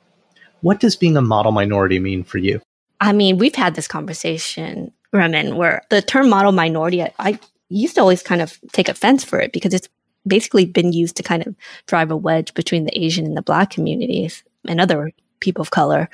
[0.61, 2.61] What does being a model minority mean for you?
[3.01, 7.95] I mean, we've had this conversation, Raman, where the term model minority, I, I used
[7.95, 9.89] to always kind of take offense for it because it's
[10.27, 11.55] basically been used to kind of
[11.87, 16.09] drive a wedge between the Asian and the Black communities and other people of color.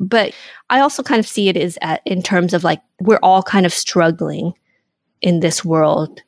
[0.00, 0.34] But
[0.70, 3.66] I also kind of see it as at, in terms of like we're all kind
[3.66, 4.52] of struggling
[5.22, 6.20] in this world,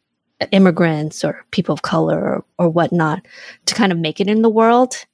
[0.53, 3.27] immigrants or people of color or, or whatnot,
[3.67, 5.05] to kind of make it in the world.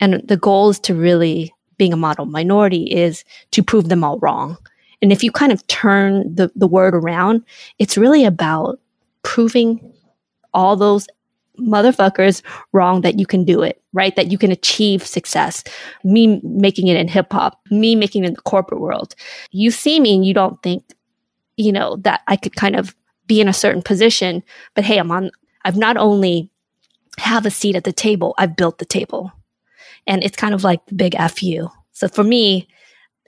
[0.00, 4.18] And the goal is to really being a model minority is to prove them all
[4.18, 4.58] wrong.
[5.00, 7.42] And if you kind of turn the, the word around,
[7.78, 8.78] it's really about
[9.22, 9.92] proving
[10.52, 11.06] all those
[11.58, 12.42] motherfuckers
[12.72, 14.16] wrong that you can do it, right?
[14.16, 15.62] That you can achieve success.
[16.04, 19.14] Me making it in hip hop, me making it in the corporate world.
[19.50, 20.84] You see me and you don't think,
[21.56, 22.94] you know, that I could kind of
[23.26, 24.42] be in a certain position,
[24.74, 25.30] but hey, I'm on,
[25.64, 26.50] I've not only
[27.18, 29.30] have a seat at the table, I've built the table.
[30.06, 31.68] And it's kind of like the big FU.
[31.92, 32.66] So for me,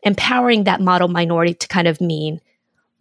[0.02, 2.40] empowering that model minority to kind of mean,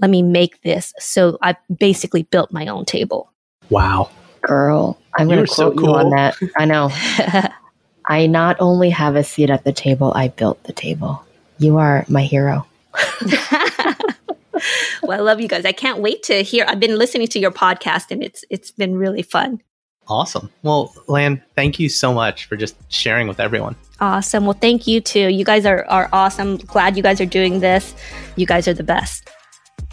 [0.02, 0.94] let me make this.
[1.00, 3.32] So I've basically built my own table.
[3.70, 4.10] Wow.
[4.42, 5.90] Girl, I'm going to quote so cool.
[5.90, 6.36] you on that.
[6.58, 6.90] I know.
[8.08, 11.24] I not only have a seat at the table, I built the table.
[11.60, 12.66] You are my hero.
[15.04, 15.64] well, I love you guys.
[15.64, 16.66] I can't wait to hear.
[16.68, 19.62] I've been listening to your podcast and it's it's been really fun.
[20.08, 20.50] Awesome.
[20.64, 23.76] Well, Lan, thank you so much for just sharing with everyone.
[24.00, 24.46] Awesome.
[24.46, 25.30] Well, thank you too.
[25.30, 26.58] You guys are, are awesome.
[26.58, 27.94] Glad you guys are doing this.
[28.36, 29.30] You guys are the best.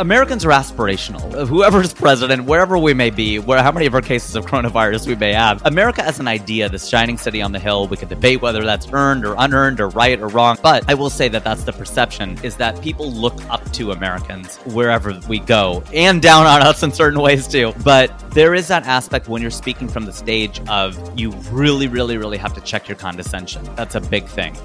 [0.00, 1.46] Americans are aspirational.
[1.46, 5.14] Whoever's president, wherever we may be, where how many of our cases of coronavirus we
[5.14, 8.42] may have, America as an idea, this shining city on the hill, we could debate
[8.42, 10.58] whether that's earned or unearned or right or wrong.
[10.60, 14.56] But I will say that that's the perception is that people look up to Americans
[14.66, 17.72] wherever we go and down on us in certain ways too.
[17.84, 22.18] But there is that aspect when you're speaking from the stage of you really, really,
[22.18, 23.62] really have to check your condescension.
[23.76, 24.56] That's a big thing.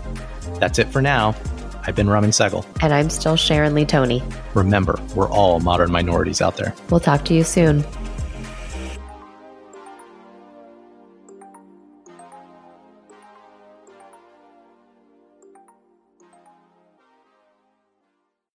[0.59, 1.35] That's it for now.
[1.89, 2.63] I've been Raman Segal.
[2.83, 4.21] And I'm still Sharon Lee Thony.
[4.53, 6.75] Remember, we're all model minorities out there.
[6.91, 7.83] We'll talk to you soon.